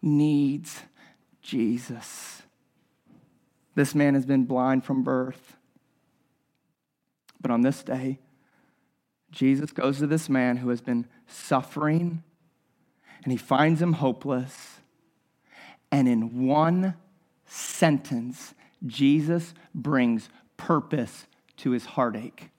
needs 0.03 0.83
Jesus. 1.43 2.43
This 3.75 3.95
man 3.95 4.15
has 4.15 4.27
been 4.27 4.45
blind 4.45 4.85
from 4.85 5.03
birth. 5.03 5.57
But 7.41 7.51
on 7.51 7.63
this 7.63 7.83
day, 7.83 8.19
Jesus 9.31 9.71
goes 9.73 9.99
to 9.99 10.07
this 10.07 10.29
man 10.29 10.59
who 10.59 10.69
has 10.71 10.81
been 10.81 11.07
suffering 11.27 12.23
and 13.23 13.33
he 13.33 13.39
finds 13.39 13.81
him 13.81 13.95
hopeless. 13.95 14.81
And 15.93 16.09
in 16.09 16.47
one 16.47 16.95
sentence, 17.47 18.55
Jesus 18.87 19.55
brings 19.75 20.29
purpose 20.57 21.27
to 21.59 21.71
his 21.71 21.85
heartache. 21.85 22.51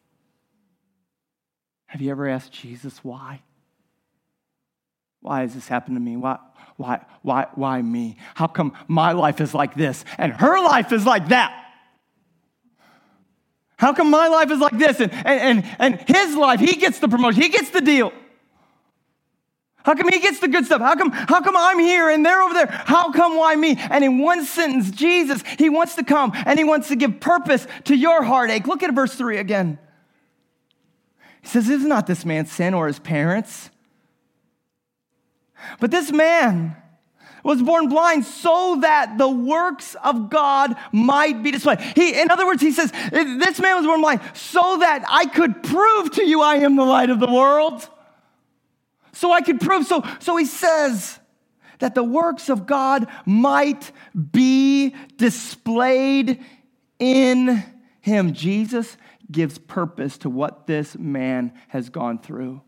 Have 1.92 2.00
you 2.00 2.10
ever 2.10 2.30
asked 2.30 2.54
Jesus 2.54 3.04
why? 3.04 3.42
Why 5.20 5.42
has 5.42 5.54
this 5.54 5.68
happened 5.68 5.98
to 5.98 6.00
me? 6.00 6.16
Why, 6.16 6.40
why, 6.78 7.06
why, 7.22 7.48
why 7.56 7.82
me? 7.82 8.16
How 8.34 8.48
come 8.48 8.72
my 8.88 9.12
life 9.12 9.42
is 9.42 9.54
like 9.54 9.76
this 9.76 10.06
and 10.18 10.32
her 10.32 10.64
life 10.64 10.94
is 10.94 11.06
like 11.06 11.28
that? 11.28 11.54
How 13.76 13.92
come 13.92 14.10
my 14.10 14.30
life 14.30 14.50
is 14.52 14.60
like 14.60 14.78
this 14.78 15.02
and, 15.02 15.12
and, 15.12 15.66
and, 15.66 15.76
and 15.80 16.00
his 16.08 16.34
life, 16.34 16.62
he 16.62 16.78
gets 16.78 17.00
the 17.00 17.10
promotion, 17.10 17.42
he 17.42 17.50
gets 17.50 17.72
the 17.72 17.82
deal? 17.82 18.14
How 19.84 19.94
come 19.94 20.08
he 20.08 20.20
gets 20.20 20.40
the 20.40 20.48
good 20.48 20.66
stuff? 20.66 20.80
How 20.80 20.96
come, 20.96 21.12
how 21.12 21.42
come 21.42 21.58
I'm 21.58 21.80
here 21.80 22.10
and 22.10 22.26
they're 22.26 22.42
over 22.42 22.54
there? 22.54 22.68
How 22.68 23.12
come 23.12 23.36
why 23.36 23.54
me? 23.54 23.76
And 23.78 24.02
in 24.02 24.20
one 24.20 24.46
sentence, 24.46 24.92
Jesus, 24.92 25.44
he 25.60 25.68
wants 25.68 25.96
to 25.96 26.06
come 26.06 26.32
and 26.46 26.58
he 26.58 26.64
wants 26.64 26.88
to 26.88 26.96
give 26.96 27.20
purpose 27.20 27.68
to 27.84 27.98
your 27.98 28.24
heartache. 28.24 28.66
Look 28.66 28.82
at 28.82 28.94
verse 28.94 29.14
3 29.14 29.40
again. 29.40 29.78
He 31.42 31.48
says, 31.48 31.70
Is 31.70 31.84
not 31.84 32.08
this 32.08 32.26
man's 32.26 32.52
sin 32.52 32.74
or 32.74 32.88
his 32.88 33.00
parents? 33.00 33.70
But 35.80 35.92
this 35.92 36.12
man 36.12 36.76
was 37.44 37.62
born 37.62 37.90
blind 37.90 38.26
so 38.26 38.78
that 38.82 39.18
the 39.18 39.30
works 39.30 39.96
of 40.04 40.30
God 40.30 40.76
might 40.92 41.42
be 41.42 41.52
displayed. 41.52 41.80
He, 41.80 42.20
in 42.20 42.30
other 42.30 42.46
words, 42.46 42.62
he 42.62 42.72
says, 42.72 42.92
This 43.12 43.60
man 43.60 43.78
was 43.78 43.86
born 43.86 44.02
blind 44.02 44.22
so 44.34 44.78
that 44.80 45.04
I 45.08 45.26
could 45.26 45.64
prove 45.64 46.12
to 46.14 46.26
you 46.26 46.42
I 46.42 46.58
am 46.58 46.76
the 46.76 46.84
light 46.84 47.10
of 47.10 47.20
the 47.20 47.32
world 47.32 47.88
so 49.14 49.32
I 49.32 49.42
could 49.42 49.60
prove. 49.60 49.86
So, 49.86 50.04
so 50.20 50.36
he 50.38 50.46
says 50.46 51.20
that 51.80 51.96
the 51.96 52.04
works 52.04 52.50
of 52.50 52.66
God 52.66 53.08
might 53.26 53.92
be 54.32 54.96
displayed 55.18 56.44
in 57.00 57.64
him. 58.02 58.34
Jesus 58.34 58.98
gives 59.32 59.58
purpose 59.58 60.18
to 60.20 60.30
what 60.30 60.68
this 60.68 60.98
man 60.98 61.54
has 61.70 61.90
gone 61.90 62.20
through. 62.20 62.62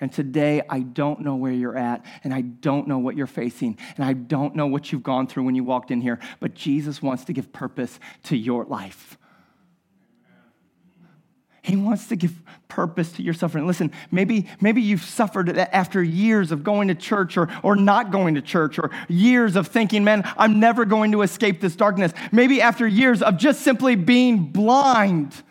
And 0.00 0.12
today, 0.12 0.60
I 0.68 0.80
don't 0.80 1.20
know 1.20 1.36
where 1.36 1.52
you're 1.52 1.78
at, 1.78 2.04
and 2.24 2.34
I 2.34 2.40
don't 2.40 2.88
know 2.88 2.98
what 2.98 3.16
you're 3.16 3.26
facing, 3.26 3.78
and 3.96 4.04
I 4.04 4.12
don't 4.12 4.56
know 4.56 4.66
what 4.66 4.90
you've 4.90 5.04
gone 5.04 5.26
through 5.26 5.44
when 5.44 5.54
you 5.54 5.64
walked 5.64 5.90
in 5.90 6.00
here, 6.00 6.18
but 6.40 6.54
Jesus 6.54 7.00
wants 7.00 7.24
to 7.26 7.32
give 7.32 7.52
purpose 7.52 8.00
to 8.24 8.36
your 8.36 8.64
life. 8.64 9.16
He 11.62 11.76
wants 11.76 12.08
to 12.08 12.16
give 12.16 12.34
purpose 12.68 13.12
to 13.12 13.22
your 13.22 13.32
suffering. 13.32 13.66
Listen, 13.66 13.90
maybe, 14.10 14.50
maybe 14.60 14.82
you've 14.82 15.02
suffered 15.02 15.56
after 15.56 16.02
years 16.02 16.52
of 16.52 16.62
going 16.62 16.88
to 16.88 16.94
church 16.94 17.38
or, 17.38 17.48
or 17.62 17.74
not 17.74 18.10
going 18.10 18.34
to 18.34 18.42
church, 18.42 18.78
or 18.78 18.90
years 19.08 19.56
of 19.56 19.68
thinking, 19.68 20.04
man, 20.04 20.30
I'm 20.36 20.60
never 20.60 20.84
going 20.84 21.12
to 21.12 21.22
escape 21.22 21.62
this 21.62 21.74
darkness. 21.74 22.12
Maybe 22.32 22.60
after 22.60 22.86
years 22.86 23.22
of 23.22 23.38
just 23.38 23.62
simply 23.62 23.94
being 23.94 24.46
blind, 24.48 25.42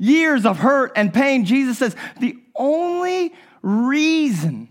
years 0.00 0.44
of 0.44 0.58
hurt 0.58 0.92
and 0.96 1.14
pain. 1.14 1.44
Jesus 1.44 1.78
says, 1.78 1.94
the 2.18 2.36
only 2.56 3.32
reason 3.62 4.68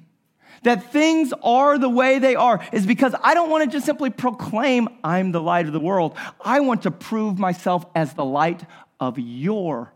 that 0.64 0.92
things 0.92 1.32
are 1.42 1.78
the 1.78 1.88
way 1.88 2.20
they 2.20 2.36
are 2.36 2.60
is 2.74 2.86
because 2.86 3.16
I 3.24 3.34
don't 3.34 3.50
want 3.50 3.64
to 3.64 3.70
just 3.70 3.86
simply 3.86 4.10
proclaim 4.10 4.90
I'm 5.04 5.32
the 5.32 5.42
light 5.42 5.68
of 5.68 5.74
the 5.74 5.80
world. 5.80 6.18
I 6.44 6.60
want 6.60 6.82
to 6.82 6.92
prove 6.92 7.40
myself 7.40 7.86
as 7.96 8.14
the 8.14 8.26
light 8.26 8.64
of 9.00 9.18
your 9.18 9.94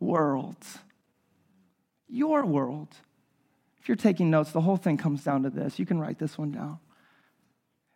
world. 0.00 0.56
Your 2.08 2.44
world. 2.44 2.88
If 3.80 3.88
you're 3.88 3.96
taking 3.96 4.30
notes, 4.30 4.50
the 4.50 4.62
whole 4.62 4.78
thing 4.78 4.96
comes 4.96 5.22
down 5.22 5.42
to 5.42 5.50
this. 5.50 5.78
You 5.78 5.86
can 5.86 6.00
write 6.00 6.18
this 6.18 6.38
one 6.38 6.50
down. 6.50 6.78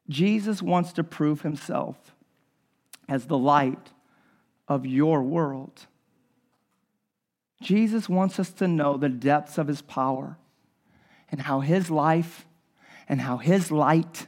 Jesus 0.08 0.62
wants 0.62 0.92
to 0.92 1.04
prove 1.04 1.42
himself 1.42 1.96
as 3.08 3.26
the 3.26 3.38
light 3.38 3.90
of 4.68 4.86
your 4.86 5.22
world. 5.22 5.86
Jesus 7.60 8.08
wants 8.08 8.38
us 8.38 8.50
to 8.52 8.68
know 8.68 8.96
the 8.96 9.08
depths 9.08 9.58
of 9.58 9.66
his 9.66 9.82
power 9.82 10.38
and 11.30 11.40
how 11.40 11.60
his 11.60 11.90
life 11.90 12.46
and 13.08 13.20
how 13.20 13.38
his 13.38 13.70
light 13.70 14.26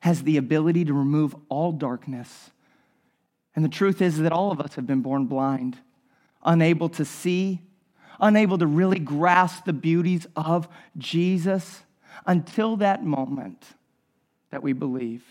has 0.00 0.22
the 0.22 0.36
ability 0.36 0.84
to 0.84 0.94
remove 0.94 1.34
all 1.48 1.72
darkness. 1.72 2.50
And 3.54 3.64
the 3.64 3.68
truth 3.68 4.00
is 4.00 4.18
that 4.18 4.32
all 4.32 4.50
of 4.50 4.60
us 4.60 4.74
have 4.74 4.86
been 4.86 5.02
born 5.02 5.26
blind, 5.26 5.78
unable 6.42 6.88
to 6.90 7.04
see, 7.04 7.60
unable 8.20 8.58
to 8.58 8.66
really 8.66 8.98
grasp 8.98 9.64
the 9.64 9.72
beauties 9.72 10.26
of 10.34 10.68
Jesus 10.96 11.82
until 12.26 12.76
that 12.76 13.04
moment 13.04 13.64
that 14.50 14.62
we 14.62 14.72
believe 14.72 15.22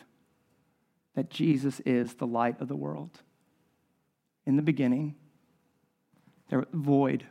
that 1.16 1.30
Jesus 1.30 1.82
is 1.82 2.14
the 2.16 2.28
light 2.28 2.60
of 2.62 2.68
the 2.68 2.76
world. 2.76 3.22
In 4.46 4.56
the 4.56 4.62
beginning, 4.62 5.16
there 6.52 6.68
void 6.72 7.26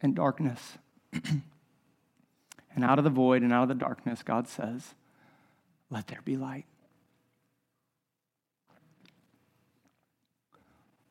and 0.00 0.14
darkness. 0.14 0.78
and 1.12 2.84
out 2.84 2.98
of 2.98 3.04
the 3.04 3.10
void 3.10 3.42
and 3.42 3.52
out 3.52 3.64
of 3.64 3.68
the 3.68 3.74
darkness, 3.74 4.22
God 4.22 4.48
says, 4.48 4.94
Let 5.90 6.06
there 6.06 6.20
be 6.24 6.36
light. 6.36 6.64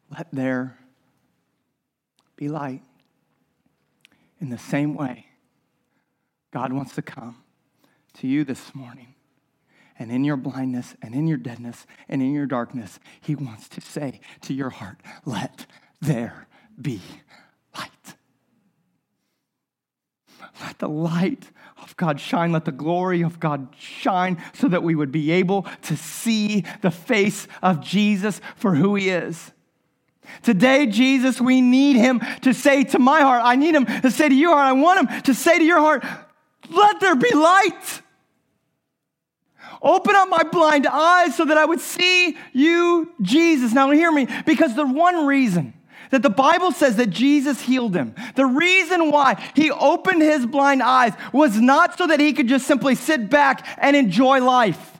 Let 0.09 0.27
there 0.31 0.79
be 2.35 2.47
light. 2.47 2.81
In 4.41 4.49
the 4.49 4.57
same 4.57 4.95
way, 4.95 5.27
God 6.51 6.71
wants 6.71 6.95
to 6.95 7.01
come 7.01 7.43
to 8.15 8.27
you 8.27 8.43
this 8.43 8.73
morning. 8.73 9.15
And 9.99 10.13
in 10.13 10.23
your 10.23 10.37
blindness 10.37 10.95
and 11.01 11.13
in 11.13 11.27
your 11.27 11.37
deadness 11.37 11.85
and 12.07 12.21
in 12.21 12.33
your 12.33 12.45
darkness, 12.45 12.99
He 13.19 13.35
wants 13.35 13.67
to 13.67 13.81
say 13.81 14.21
to 14.43 14.53
your 14.53 14.69
heart, 14.69 15.01
Let 15.25 15.65
there 15.99 16.47
be 16.81 17.01
light. 17.75 18.15
Let 20.61 20.79
the 20.79 20.89
light 20.89 21.51
of 21.81 21.95
God 21.97 22.19
shine. 22.19 22.51
Let 22.51 22.65
the 22.65 22.71
glory 22.71 23.21
of 23.21 23.39
God 23.39 23.69
shine 23.77 24.41
so 24.53 24.67
that 24.67 24.83
we 24.83 24.95
would 24.95 25.11
be 25.11 25.31
able 25.31 25.63
to 25.83 25.95
see 25.95 26.65
the 26.81 26.91
face 26.91 27.47
of 27.61 27.81
Jesus 27.81 28.41
for 28.55 28.75
who 28.75 28.95
He 28.95 29.09
is. 29.09 29.51
Today, 30.43 30.85
Jesus, 30.85 31.41
we 31.41 31.61
need 31.61 31.95
Him 31.95 32.21
to 32.41 32.53
say 32.53 32.83
to 32.85 32.99
my 32.99 33.21
heart, 33.21 33.41
I 33.43 33.55
need 33.55 33.75
Him 33.75 33.85
to 34.01 34.11
say 34.11 34.29
to 34.29 34.35
your 34.35 34.53
heart, 34.53 34.67
I 34.67 34.73
want 34.73 35.09
Him 35.09 35.21
to 35.23 35.33
say 35.33 35.57
to 35.57 35.65
your 35.65 35.79
heart, 35.79 36.03
let 36.69 36.99
there 36.99 37.15
be 37.15 37.33
light. 37.33 38.01
Open 39.81 40.13
up 40.15 40.29
my 40.29 40.43
blind 40.43 40.85
eyes 40.85 41.35
so 41.35 41.45
that 41.45 41.57
I 41.57 41.65
would 41.65 41.79
see 41.79 42.37
you, 42.51 43.11
Jesus. 43.21 43.73
Now, 43.73 43.89
hear 43.91 44.11
me, 44.11 44.27
because 44.45 44.75
the 44.75 44.85
one 44.85 45.25
reason 45.25 45.73
that 46.11 46.23
the 46.23 46.29
Bible 46.29 46.71
says 46.71 46.95
that 46.95 47.09
Jesus 47.09 47.61
healed 47.61 47.95
him, 47.95 48.15
the 48.35 48.45
reason 48.45 49.11
why 49.11 49.41
he 49.55 49.71
opened 49.71 50.21
his 50.21 50.45
blind 50.45 50.81
eyes 50.81 51.13
was 51.31 51.59
not 51.59 51.97
so 51.97 52.07
that 52.07 52.19
he 52.19 52.33
could 52.33 52.47
just 52.47 52.65
simply 52.65 52.95
sit 52.95 53.29
back 53.29 53.65
and 53.77 53.95
enjoy 53.95 54.41
life. 54.41 54.97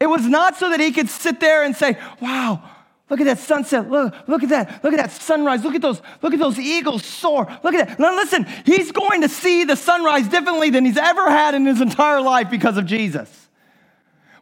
It 0.00 0.06
was 0.06 0.26
not 0.26 0.56
so 0.56 0.70
that 0.70 0.80
he 0.80 0.92
could 0.92 1.08
sit 1.08 1.40
there 1.40 1.64
and 1.64 1.74
say, 1.74 1.98
Wow, 2.20 2.62
Look 3.10 3.20
at 3.20 3.24
that 3.24 3.38
sunset. 3.38 3.90
Look, 3.90 4.14
look 4.28 4.42
at 4.42 4.50
that. 4.50 4.84
Look 4.84 4.92
at 4.92 4.98
that 4.98 5.10
sunrise. 5.10 5.64
Look 5.64 5.74
at 5.74 5.80
those, 5.80 6.02
look 6.20 6.34
at 6.34 6.38
those 6.38 6.58
eagles 6.58 7.04
soar. 7.04 7.46
Look 7.62 7.74
at 7.74 7.88
that. 7.88 7.98
Now 7.98 8.14
listen, 8.14 8.46
he's 8.66 8.92
going 8.92 9.22
to 9.22 9.28
see 9.28 9.64
the 9.64 9.76
sunrise 9.76 10.28
differently 10.28 10.70
than 10.70 10.84
he's 10.84 10.98
ever 10.98 11.30
had 11.30 11.54
in 11.54 11.64
his 11.64 11.80
entire 11.80 12.20
life 12.20 12.50
because 12.50 12.76
of 12.76 12.84
Jesus. 12.84 13.37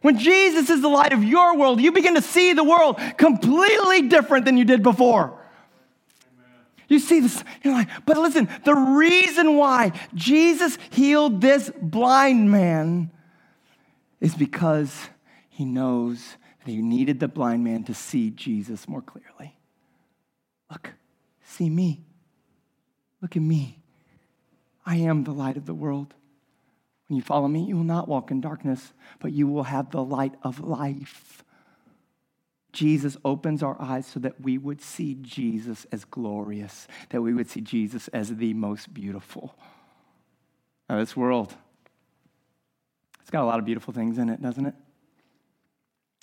When 0.01 0.17
Jesus 0.17 0.69
is 0.69 0.81
the 0.81 0.87
light 0.87 1.13
of 1.13 1.23
your 1.23 1.57
world, 1.57 1.81
you 1.81 1.91
begin 1.91 2.15
to 2.15 2.21
see 2.21 2.53
the 2.53 2.63
world 2.63 2.99
completely 3.17 4.03
different 4.03 4.45
than 4.45 4.57
you 4.57 4.65
did 4.65 4.83
before. 4.83 5.37
You 6.87 6.99
see 6.99 7.19
this, 7.19 7.43
you're 7.63 7.73
like, 7.73 7.89
but 8.05 8.17
listen, 8.17 8.47
the 8.63 8.73
reason 8.73 9.57
why 9.57 9.91
Jesus 10.13 10.77
healed 10.89 11.41
this 11.41 11.69
blind 11.81 12.49
man 12.49 13.11
is 14.21 14.35
because 14.35 15.09
he 15.49 15.65
knows 15.65 16.37
that 16.63 16.71
he 16.71 16.81
needed 16.81 17.19
the 17.19 17.27
blind 17.27 17.63
man 17.63 17.83
to 17.85 17.93
see 17.93 18.29
Jesus 18.29 18.87
more 18.87 19.01
clearly. 19.01 19.57
Look, 20.71 20.93
see 21.43 21.69
me. 21.69 22.05
Look 23.21 23.35
at 23.35 23.41
me. 23.41 23.79
I 24.85 24.97
am 24.97 25.23
the 25.25 25.33
light 25.33 25.57
of 25.57 25.65
the 25.65 25.73
world. 25.73 26.13
When 27.07 27.15
you 27.15 27.21
follow 27.21 27.47
me, 27.47 27.63
you 27.63 27.77
will 27.77 27.83
not 27.83 28.07
walk 28.07 28.31
in 28.31 28.41
darkness, 28.41 28.93
but 29.19 29.31
you 29.31 29.47
will 29.47 29.63
have 29.63 29.91
the 29.91 30.03
light 30.03 30.33
of 30.43 30.59
life. 30.59 31.43
Jesus 32.73 33.17
opens 33.23 33.63
our 33.63 33.81
eyes 33.81 34.05
so 34.05 34.19
that 34.19 34.41
we 34.41 34.57
would 34.57 34.81
see 34.81 35.17
Jesus 35.21 35.87
as 35.91 36.05
glorious, 36.05 36.87
that 37.09 37.21
we 37.21 37.33
would 37.33 37.49
see 37.49 37.61
Jesus 37.61 38.07
as 38.09 38.35
the 38.35 38.53
most 38.53 38.93
beautiful. 38.93 39.55
Now, 40.89 40.99
this 40.99 41.15
world, 41.15 41.55
it's 43.21 43.31
got 43.31 43.43
a 43.43 43.45
lot 43.45 43.59
of 43.59 43.65
beautiful 43.65 43.93
things 43.93 44.17
in 44.17 44.29
it, 44.29 44.41
doesn't 44.41 44.65
it? 44.65 44.75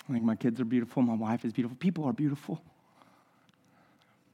I 0.07 0.13
think 0.13 0.23
my 0.23 0.35
kids 0.35 0.61
are 0.61 0.65
beautiful, 0.65 1.01
my 1.01 1.15
wife 1.15 1.43
is 1.45 1.51
beautiful, 1.51 1.77
people 1.77 2.05
are 2.05 2.13
beautiful. 2.13 2.61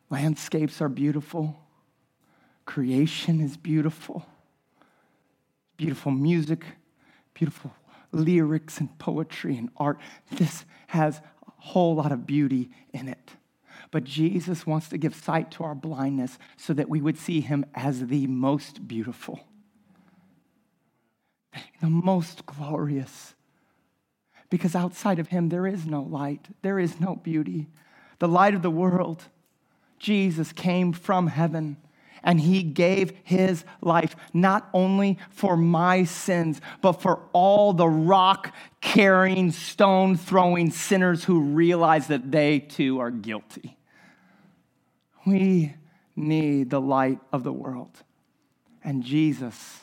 Landscapes 0.10 0.82
are 0.82 0.90
beautiful, 0.90 1.58
creation 2.66 3.40
is 3.40 3.56
beautiful 3.56 4.26
beautiful 5.82 6.12
music, 6.12 6.64
beautiful 7.34 7.74
lyrics 8.12 8.80
and 8.80 9.00
poetry 9.00 9.58
and 9.58 9.72
art. 9.78 9.98
This 10.30 10.64
has 10.86 11.18
a 11.18 11.52
whole 11.58 11.96
lot 11.96 12.12
of 12.12 12.28
beauty 12.28 12.70
in 12.94 13.08
it. 13.08 13.32
But 13.90 14.04
Jesus 14.04 14.68
wants 14.68 14.90
to 14.90 15.00
give 15.00 15.16
sight 15.16 15.50
to 15.54 15.64
our 15.64 15.74
blindness 15.74 16.38
so 16.56 16.74
that 16.76 16.88
we 16.88 17.02
would 17.02 17.18
see 17.18 17.42
him 17.42 17.66
as 17.74 18.06
the 18.06 18.28
most 18.28 18.88
beautiful, 18.88 19.40
the 21.82 21.90
most 21.90 22.46
glorious. 22.46 23.34
Because 24.52 24.76
outside 24.76 25.18
of 25.18 25.30
him, 25.30 25.50
there 25.50 25.66
is 25.66 25.88
no 25.88 26.04
light, 26.04 26.50
there 26.62 26.78
is 26.78 27.00
no 27.00 27.16
beauty. 27.16 27.70
The 28.20 28.28
light 28.28 28.54
of 28.54 28.62
the 28.62 28.70
world, 28.70 29.24
Jesus 29.98 30.52
came 30.52 30.94
from 30.94 31.26
heaven 31.26 31.78
and 32.24 32.40
he 32.40 32.64
gave 32.64 33.14
his 33.24 33.64
life 33.82 34.16
not 34.34 34.70
only 34.74 35.18
for 35.30 35.58
my 35.58 36.04
sins, 36.04 36.62
but 36.82 36.94
for 36.94 37.22
all 37.34 37.74
the 37.74 37.88
rock 37.88 38.54
carrying, 38.80 39.52
stone 39.52 40.18
throwing 40.18 40.72
sinners 40.72 41.24
who 41.24 41.42
realize 41.42 42.08
that 42.08 42.32
they 42.32 42.60
too 42.60 43.00
are 43.00 43.12
guilty. 43.12 43.78
We 45.26 45.76
need 46.16 46.70
the 46.70 46.82
light 46.82 47.20
of 47.32 47.44
the 47.44 47.54
world. 47.54 48.04
And 48.84 49.04
Jesus, 49.04 49.82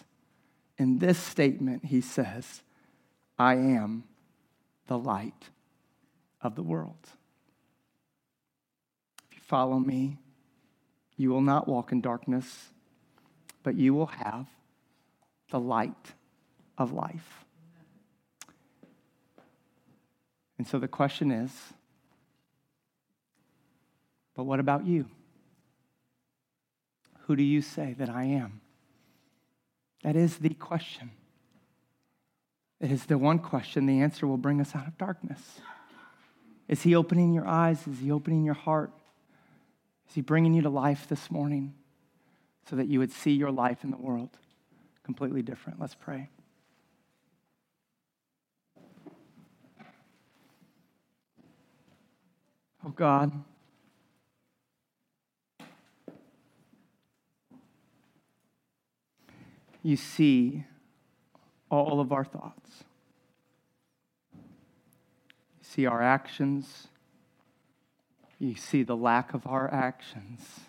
in 0.76 0.98
this 0.98 1.18
statement, 1.18 1.84
he 1.86 2.00
says, 2.00 2.62
I 3.38 3.54
am 3.54 4.04
the 4.88 4.98
light 4.98 5.50
of 6.42 6.56
the 6.56 6.62
world. 6.62 7.08
If 9.30 9.36
you 9.36 9.42
follow 9.42 9.78
me, 9.78 10.18
you 11.18 11.28
will 11.28 11.42
not 11.42 11.68
walk 11.68 11.92
in 11.92 12.00
darkness, 12.00 12.70
but 13.62 13.74
you 13.74 13.92
will 13.92 14.06
have 14.06 14.46
the 15.50 15.60
light 15.60 16.14
of 16.78 16.92
life. 16.92 17.44
And 20.56 20.66
so 20.66 20.78
the 20.78 20.88
question 20.88 21.30
is 21.30 21.52
but 24.34 24.44
what 24.44 24.60
about 24.60 24.86
you? 24.86 25.06
Who 27.22 27.34
do 27.34 27.42
you 27.42 27.60
say 27.60 27.96
that 27.98 28.08
I 28.08 28.22
am? 28.22 28.60
That 30.04 30.14
is 30.14 30.38
the 30.38 30.50
question. 30.50 31.10
It 32.80 32.92
is 32.92 33.06
the 33.06 33.18
one 33.18 33.40
question. 33.40 33.86
The 33.86 34.00
answer 34.00 34.28
will 34.28 34.36
bring 34.36 34.60
us 34.60 34.76
out 34.76 34.86
of 34.86 34.96
darkness. 34.96 35.60
Is 36.68 36.82
He 36.82 36.94
opening 36.94 37.32
your 37.32 37.48
eyes? 37.48 37.84
Is 37.88 37.98
He 37.98 38.12
opening 38.12 38.44
your 38.44 38.54
heart? 38.54 38.92
Is 40.08 40.14
He 40.14 40.20
bringing 40.20 40.54
you 40.54 40.62
to 40.62 40.70
life 40.70 41.06
this 41.08 41.30
morning 41.30 41.74
so 42.68 42.76
that 42.76 42.88
you 42.88 42.98
would 42.98 43.12
see 43.12 43.32
your 43.32 43.50
life 43.50 43.84
in 43.84 43.90
the 43.90 43.96
world 43.96 44.30
completely 45.02 45.42
different? 45.42 45.80
Let's 45.80 45.94
pray. 45.94 46.30
Oh 52.86 52.90
God, 52.90 53.32
you 59.82 59.96
see 59.96 60.64
all 61.70 62.00
of 62.00 62.12
our 62.12 62.24
thoughts. 62.24 62.84
You 64.32 64.44
see 65.62 65.86
our 65.86 66.00
actions. 66.00 66.88
You 68.38 68.54
see 68.54 68.82
the 68.82 68.96
lack 68.96 69.34
of 69.34 69.46
our 69.46 69.72
actions. 69.72 70.60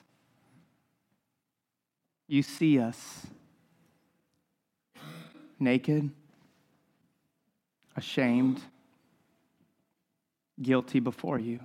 You 2.28 2.42
see 2.42 2.80
us 2.80 3.28
naked, 5.60 6.10
ashamed, 7.96 8.62
guilty 10.62 11.00
before 11.00 11.40
you. 11.40 11.60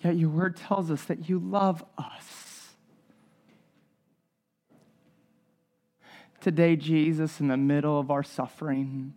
Yet 0.00 0.16
your 0.16 0.30
word 0.30 0.56
tells 0.56 0.90
us 0.90 1.04
that 1.04 1.28
you 1.28 1.38
love 1.38 1.84
us. 1.98 2.70
Today, 6.40 6.74
Jesus, 6.74 7.38
in 7.38 7.48
the 7.48 7.58
middle 7.58 8.00
of 8.00 8.10
our 8.10 8.22
suffering, 8.22 9.12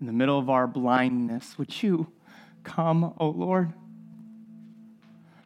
in 0.00 0.06
the 0.06 0.12
middle 0.12 0.38
of 0.38 0.48
our 0.48 0.66
blindness, 0.66 1.58
would 1.58 1.82
you 1.82 2.10
come, 2.64 3.04
O 3.04 3.14
oh 3.18 3.28
Lord? 3.30 3.72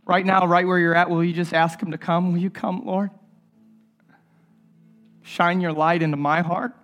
Right 0.06 0.24
now, 0.24 0.46
right 0.46 0.66
where 0.66 0.78
you're 0.78 0.94
at, 0.94 1.10
will 1.10 1.24
you 1.24 1.32
just 1.32 1.52
ask 1.52 1.80
Him 1.80 1.90
to 1.90 1.98
come? 1.98 2.32
Will 2.32 2.40
you 2.40 2.50
come, 2.50 2.84
Lord? 2.84 3.10
Shine 5.22 5.60
your 5.60 5.72
light 5.72 6.02
into 6.02 6.16
my 6.16 6.42
heart. 6.42 6.74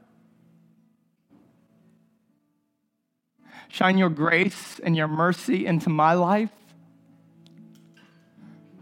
Shine 3.69 3.99
your 3.99 4.09
grace 4.09 4.81
and 4.83 4.97
your 4.97 5.07
mercy 5.07 5.67
into 5.67 5.91
my 5.91 6.15
life. 6.15 6.51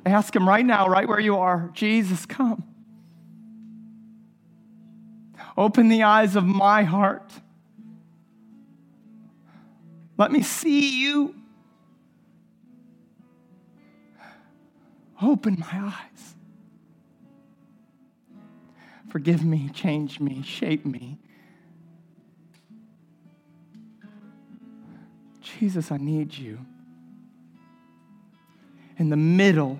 Ask 0.07 0.35
Him 0.35 0.49
right 0.49 0.65
now, 0.65 0.89
right 0.89 1.07
where 1.07 1.21
you 1.21 1.37
are 1.37 1.71
Jesus, 1.75 2.25
come. 2.25 2.65
Open 5.59 5.89
the 5.89 6.05
eyes 6.05 6.37
of 6.37 6.45
my 6.45 6.85
heart. 6.85 7.33
Let 10.19 10.33
me 10.33 10.43
see 10.43 11.01
you. 11.01 11.35
Open 15.23 15.59
my 15.59 15.93
eyes. 15.95 16.35
Forgive 19.09 19.45
me, 19.45 19.71
change 19.73 20.21
me, 20.21 20.43
shape 20.43 20.85
me. 20.85 21.19
Jesus, 25.41 25.91
I 25.91 25.97
need 25.97 26.37
you. 26.37 26.59
In 28.99 29.09
the 29.09 29.17
middle 29.17 29.79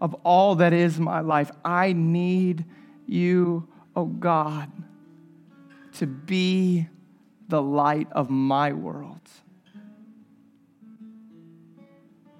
of 0.00 0.14
all 0.24 0.56
that 0.56 0.72
is 0.72 0.98
my 0.98 1.20
life, 1.20 1.50
I 1.64 1.92
need 1.92 2.64
you, 3.06 3.68
oh 3.94 4.06
God, 4.06 4.70
to 5.92 6.06
be 6.06 6.88
the 7.54 7.62
light 7.62 8.08
of 8.10 8.30
my 8.30 8.72
world. 8.72 9.20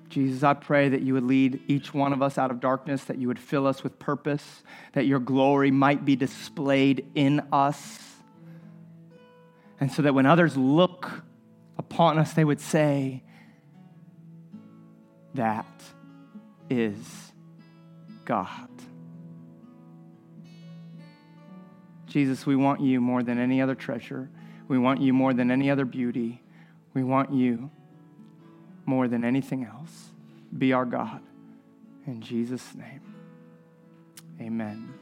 Jesus, 0.09 0.43
I 0.43 0.55
pray 0.55 0.89
that 0.89 1.03
you 1.03 1.15
would 1.15 1.23
lead 1.23 1.61
each 1.69 1.95
one 1.95 2.13
of 2.13 2.21
us 2.21 2.37
out 2.37 2.51
of 2.51 2.59
darkness, 2.59 3.05
that 3.05 3.19
you 3.19 3.29
would 3.29 3.39
fill 3.39 3.69
us 3.69 3.85
with 3.85 3.97
purpose, 4.01 4.65
that 4.95 5.07
your 5.07 5.21
glory 5.21 5.71
might 5.71 6.05
be 6.05 6.17
displayed 6.17 7.07
in 7.15 7.41
us. 7.53 8.01
And 9.79 9.93
so 9.93 10.03
that 10.03 10.17
when 10.17 10.27
others 10.27 10.57
look 10.57 11.23
upon 11.79 12.19
us, 12.19 12.33
they 12.33 12.45
would 12.45 12.61
say, 12.61 13.23
That 15.35 15.81
is 16.69 16.97
God. 18.25 18.69
Jesus, 22.09 22.45
we 22.45 22.57
want 22.57 22.81
you 22.81 23.01
more 23.01 23.23
than 23.23 23.39
any 23.39 23.63
other 23.63 23.77
treasure. 23.77 24.29
We 24.69 24.79
want 24.79 25.01
you 25.01 25.13
more 25.13 25.35
than 25.35 25.51
any 25.51 25.71
other 25.71 25.85
beauty. 25.85 26.43
We 26.95 27.05
want 27.05 27.33
you 27.33 27.71
more 28.87 29.09
than 29.09 29.25
anything 29.25 29.65
else. 29.65 30.11
Be 30.57 30.73
our 30.73 30.85
God. 30.85 31.21
In 32.07 32.21
Jesus' 32.21 32.75
name, 32.75 33.01
amen. 34.41 34.95